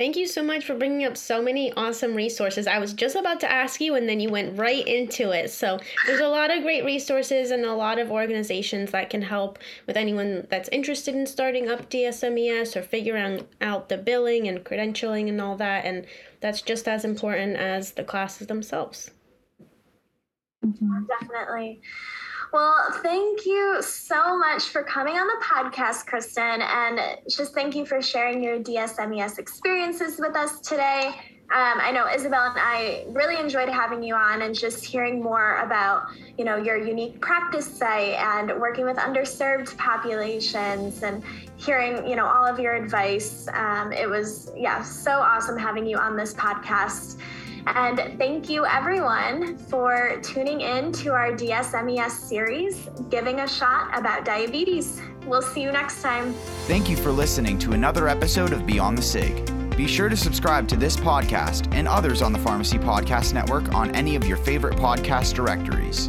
Thank 0.00 0.16
you 0.16 0.26
so 0.26 0.42
much 0.42 0.64
for 0.64 0.74
bringing 0.74 1.04
up 1.04 1.14
so 1.14 1.42
many 1.42 1.74
awesome 1.74 2.14
resources. 2.14 2.66
I 2.66 2.78
was 2.78 2.94
just 2.94 3.16
about 3.16 3.38
to 3.40 3.52
ask 3.52 3.82
you, 3.82 3.96
and 3.96 4.08
then 4.08 4.18
you 4.18 4.30
went 4.30 4.58
right 4.58 4.88
into 4.88 5.32
it. 5.32 5.50
So, 5.50 5.78
there's 6.06 6.22
a 6.22 6.28
lot 6.28 6.50
of 6.50 6.62
great 6.62 6.86
resources 6.86 7.50
and 7.50 7.66
a 7.66 7.74
lot 7.74 7.98
of 7.98 8.10
organizations 8.10 8.92
that 8.92 9.10
can 9.10 9.20
help 9.20 9.58
with 9.86 9.98
anyone 9.98 10.46
that's 10.48 10.70
interested 10.70 11.14
in 11.14 11.26
starting 11.26 11.68
up 11.68 11.90
DSMES 11.90 12.76
or 12.76 12.82
figuring 12.82 13.46
out 13.60 13.90
the 13.90 13.98
billing 13.98 14.48
and 14.48 14.64
credentialing 14.64 15.28
and 15.28 15.38
all 15.38 15.56
that. 15.56 15.84
And 15.84 16.06
that's 16.40 16.62
just 16.62 16.88
as 16.88 17.04
important 17.04 17.58
as 17.58 17.90
the 17.90 18.02
classes 18.02 18.46
themselves. 18.46 19.10
Mm-hmm. 20.64 21.04
Definitely. 21.20 21.82
Well, 22.52 22.90
thank 23.02 23.46
you 23.46 23.80
so 23.80 24.36
much 24.36 24.64
for 24.64 24.82
coming 24.82 25.14
on 25.14 25.28
the 25.28 25.44
podcast, 25.44 26.06
Kristen, 26.06 26.60
and 26.60 26.98
just 27.28 27.54
thank 27.54 27.76
you 27.76 27.86
for 27.86 28.02
sharing 28.02 28.42
your 28.42 28.58
DSMES 28.58 29.38
experiences 29.38 30.18
with 30.18 30.34
us 30.34 30.58
today. 30.58 31.12
Um, 31.52 31.78
I 31.80 31.92
know 31.92 32.08
Isabel 32.08 32.42
and 32.42 32.58
I 32.58 33.04
really 33.10 33.36
enjoyed 33.36 33.68
having 33.68 34.02
you 34.02 34.16
on 34.16 34.42
and 34.42 34.52
just 34.52 34.84
hearing 34.84 35.22
more 35.22 35.56
about, 35.56 36.06
you 36.38 36.44
know, 36.44 36.56
your 36.56 36.76
unique 36.76 37.20
practice 37.20 37.66
site 37.66 38.14
and 38.14 38.60
working 38.60 38.84
with 38.84 38.96
underserved 38.96 39.76
populations 39.76 41.04
and 41.04 41.22
hearing, 41.56 42.06
you 42.08 42.16
know, 42.16 42.26
all 42.26 42.46
of 42.46 42.58
your 42.58 42.74
advice. 42.74 43.48
Um, 43.52 43.92
it 43.92 44.08
was, 44.08 44.50
yeah, 44.56 44.82
so 44.82 45.12
awesome 45.12 45.56
having 45.56 45.86
you 45.86 45.98
on 45.98 46.16
this 46.16 46.34
podcast. 46.34 47.18
And 47.66 48.18
thank 48.18 48.48
you, 48.48 48.66
everyone, 48.66 49.56
for 49.56 50.20
tuning 50.22 50.60
in 50.60 50.92
to 50.92 51.12
our 51.12 51.32
DSMES 51.32 52.10
series, 52.10 52.88
Giving 53.10 53.40
a 53.40 53.48
Shot 53.48 53.96
About 53.96 54.24
Diabetes. 54.24 55.00
We'll 55.26 55.42
see 55.42 55.62
you 55.62 55.72
next 55.72 56.02
time. 56.02 56.32
Thank 56.66 56.88
you 56.88 56.96
for 56.96 57.10
listening 57.12 57.58
to 57.60 57.72
another 57.72 58.08
episode 58.08 58.52
of 58.52 58.66
Beyond 58.66 58.98
the 58.98 59.02
SIG. 59.02 59.76
Be 59.76 59.86
sure 59.86 60.08
to 60.08 60.16
subscribe 60.16 60.68
to 60.68 60.76
this 60.76 60.96
podcast 60.96 61.72
and 61.74 61.86
others 61.86 62.22
on 62.22 62.32
the 62.32 62.38
Pharmacy 62.38 62.78
Podcast 62.78 63.32
Network 63.32 63.74
on 63.74 63.94
any 63.94 64.16
of 64.16 64.26
your 64.26 64.36
favorite 64.36 64.76
podcast 64.76 65.34
directories. 65.34 66.08